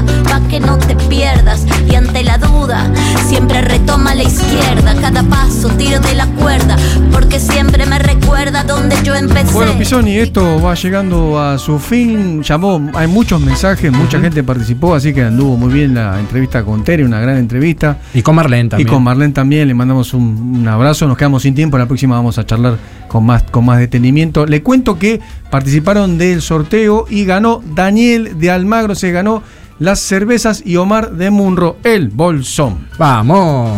[0.00, 1.66] mierda, pa' que no te pierdas.
[1.90, 2.90] Y ante la duda,
[3.26, 4.94] siempre retoma la izquierda.
[5.00, 6.76] Cada paso tiro de la cuerda,
[7.12, 9.52] porque siempre me recuerda donde yo empecé.
[9.52, 12.42] Bueno, Pisoni, esto va llegando a su fin.
[12.42, 16.84] Llamó, hay muchos mensajes, mucha gente participó, así que anduvo muy bien la entrevista con
[16.84, 17.98] Tere, una gran entrevista.
[18.12, 18.88] Y con Marlene también.
[18.88, 22.16] Y con Marlene también, le mandamos un, un abrazo, nos quedamos sin tiempo, la próxima
[22.16, 24.46] vamos a charlar con más, con más detenimiento.
[24.46, 29.42] Le cuento que participaron del sorteo y ganó Daniel de Almagro, se ganó
[29.78, 32.88] las cervezas y Omar de Munro, el bolsón.
[32.98, 33.70] Vamos.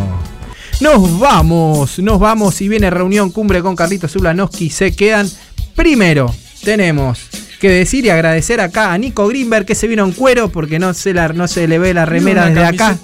[0.80, 2.60] Nos vamos, nos vamos.
[2.60, 4.70] Y viene reunión cumbre con Carlitos Zulanowski.
[4.70, 5.28] Se quedan.
[5.74, 7.28] Primero, tenemos
[7.60, 10.92] que decir y agradecer acá a Nico Greenberg que se vino en cuero porque no
[10.94, 12.96] se, la, no se le ve la remera desde acá.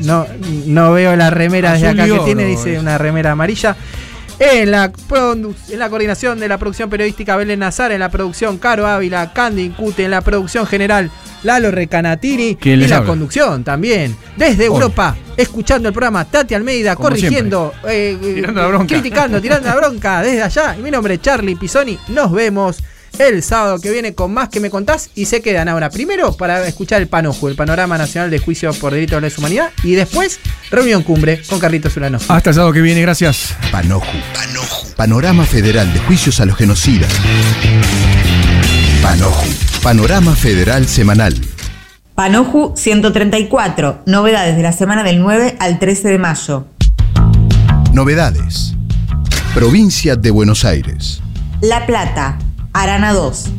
[0.00, 0.26] No,
[0.66, 3.76] no veo la remera desde Azul acá y que tiene, dice una remera amarilla.
[4.40, 4.90] En la,
[5.70, 9.62] en la coordinación de la producción periodística Belén Nazar, en la producción Caro Ávila, Candy
[9.62, 11.08] Incute, en la producción general
[11.44, 13.10] Lalo Recanatini y ¿Quién les la habla?
[13.10, 14.16] conducción también.
[14.36, 14.64] Desde.
[14.64, 18.86] Europa, escuchando el programa Tati Almeida, Como corrigiendo, eh, eh, Tirando la bronca.
[18.86, 20.76] criticando, tirando la bronca desde allá.
[20.76, 21.96] Y mi nombre es Charlie Pisoni.
[22.08, 22.78] Nos vemos
[23.18, 26.66] el sábado que viene con más que me contás y se quedan ahora primero para
[26.66, 30.40] escuchar el Panoju, el Panorama Nacional de Juicio por Delitos de Lesa Humanidad y después
[30.70, 32.18] reunión cumbre con Carlitos Zulano.
[32.28, 33.54] Hasta el sábado que viene, gracias.
[33.70, 34.18] Panoju.
[34.96, 37.12] Panorama Federal de Juicios a los Genocidas.
[39.02, 39.46] Panoju.
[39.82, 41.34] Panorama Federal Semanal.
[42.14, 46.68] Panoju 134, novedades de la semana del 9 al 13 de mayo.
[47.92, 48.74] Novedades.
[49.52, 51.20] Provincia de Buenos Aires.
[51.60, 52.38] La Plata,
[52.74, 53.50] Arana 2.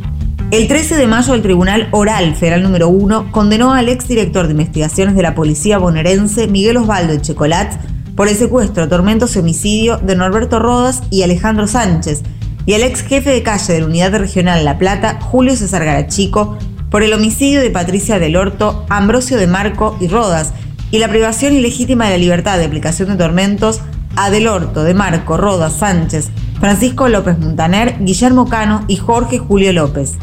[0.52, 5.16] El 13 de mayo el Tribunal Oral Federal número 1 condenó al exdirector de investigaciones
[5.16, 7.80] de la policía bonaerense Miguel Osvaldo Echecolat
[8.16, 12.24] por el secuestro, tormentos y homicidio de Norberto Rodas y Alejandro Sánchez
[12.66, 16.58] y al ex jefe de calle de la Unidad Regional La Plata, Julio César Garachico,
[16.90, 20.52] por el homicidio de Patricia del Horto, Ambrosio de Marco y Rodas
[20.92, 23.80] y la privación ilegítima de la libertad de aplicación de tormentos
[24.18, 29.74] a Del Horto, de Marco, Rodas, Sánchez, Francisco López Montaner, Guillermo Cano y Jorge Julio
[29.74, 30.14] López.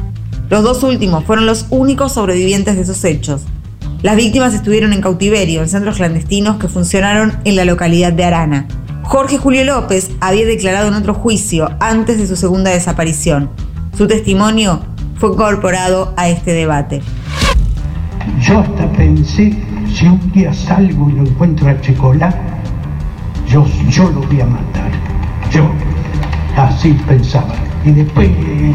[0.50, 3.42] Los dos últimos fueron los únicos sobrevivientes de esos hechos.
[4.02, 8.66] Las víctimas estuvieron en cautiverio en centros clandestinos que funcionaron en la localidad de Arana.
[9.02, 13.50] Jorge Julio López había declarado en otro juicio antes de su segunda desaparición.
[13.96, 14.80] Su testimonio
[15.16, 17.02] fue incorporado a este debate.
[18.40, 19.56] Yo hasta pensé,
[19.94, 22.36] si un día salgo y lo encuentro a Chocolate,
[23.48, 24.90] yo, yo lo voy a matar.
[25.50, 25.70] Yo,
[26.56, 27.54] así pensaba.
[27.84, 28.74] Y después eh,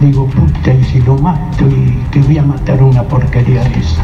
[0.00, 3.80] digo, puta, y si lo mato y que voy a matar a una porquería de
[3.80, 4.02] esa.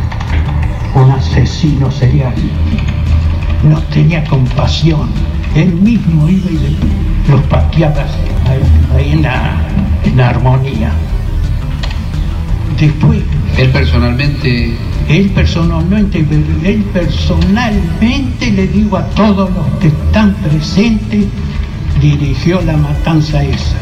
[0.95, 2.35] Un asesino serial.
[3.65, 5.09] No tenía compasión.
[5.55, 6.79] Él mismo iba y
[7.29, 8.63] los pateaba ahí,
[8.97, 9.57] ahí en, la,
[10.05, 10.93] en la armonía.
[12.79, 13.21] Después.
[13.57, 14.77] Él personalmente.
[15.09, 21.25] Él personalmente, él personalmente le digo a todos los que están presentes,
[22.01, 23.77] dirigió la matanza esa.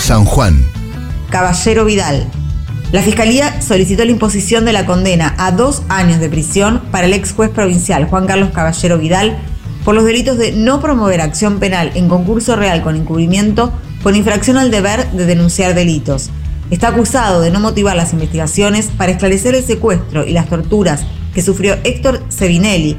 [0.00, 0.64] San Juan.
[1.30, 2.26] Caballero Vidal.
[2.92, 7.12] La Fiscalía solicitó la imposición de la condena a dos años de prisión para el
[7.12, 9.36] ex juez provincial Juan Carlos Caballero Vidal
[9.84, 14.56] por los delitos de no promover acción penal en concurso real con encubrimiento por infracción
[14.56, 16.30] al deber de denunciar delitos.
[16.70, 21.04] Está acusado de no motivar las investigaciones para esclarecer el secuestro y las torturas
[21.34, 22.96] que sufrió Héctor Sevinelli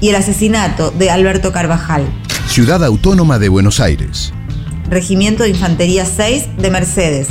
[0.00, 2.06] y el asesinato de Alberto Carvajal.
[2.58, 4.32] Ciudad Autónoma de Buenos Aires.
[4.90, 7.28] Regimiento de Infantería 6 de Mercedes.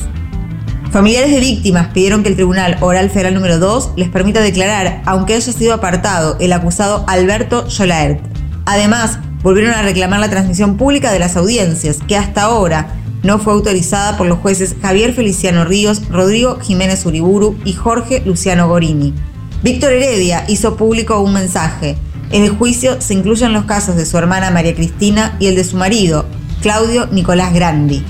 [0.90, 5.34] Familiares de víctimas pidieron que el Tribunal Oral Federal número 2 les permita declarar, aunque
[5.34, 8.22] haya sido apartado el acusado Alberto Yolaert.
[8.66, 13.52] Además, volvieron a reclamar la transmisión pública de las audiencias, que hasta ahora no fue
[13.52, 19.14] autorizada por los jueces Javier Feliciano Ríos, Rodrigo Jiménez Uriburu y Jorge Luciano Gorini.
[19.62, 21.98] Víctor Heredia hizo público un mensaje.
[22.32, 25.64] En el juicio se incluyen los casos de su hermana María Cristina y el de
[25.64, 26.28] su marido,
[26.62, 28.04] Claudio Nicolás Grandi.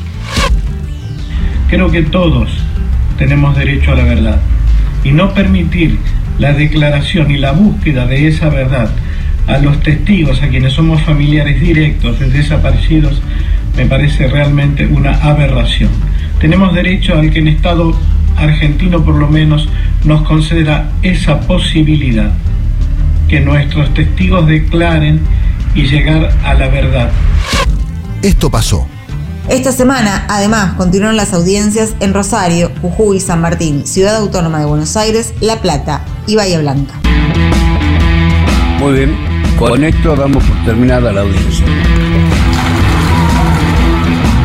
[1.69, 2.49] Creo que todos
[3.17, 4.39] tenemos derecho a la verdad
[5.03, 5.99] y no permitir
[6.39, 8.89] la declaración y la búsqueda de esa verdad
[9.47, 13.21] a los testigos, a quienes somos familiares directos de desaparecidos,
[13.75, 15.89] me parece realmente una aberración.
[16.39, 17.97] Tenemos derecho al que el Estado
[18.35, 19.69] argentino por lo menos
[20.03, 22.31] nos conceda esa posibilidad,
[23.27, 25.21] que nuestros testigos declaren
[25.75, 27.11] y llegar a la verdad.
[28.21, 28.87] Esto pasó.
[29.49, 34.97] Esta semana, además, continuaron las audiencias en Rosario, Jujuy, San Martín, Ciudad Autónoma de Buenos
[34.97, 36.95] Aires, La Plata y Bahía Blanca.
[38.79, 39.15] Muy bien,
[39.57, 41.65] con esto damos por terminada la audiencia.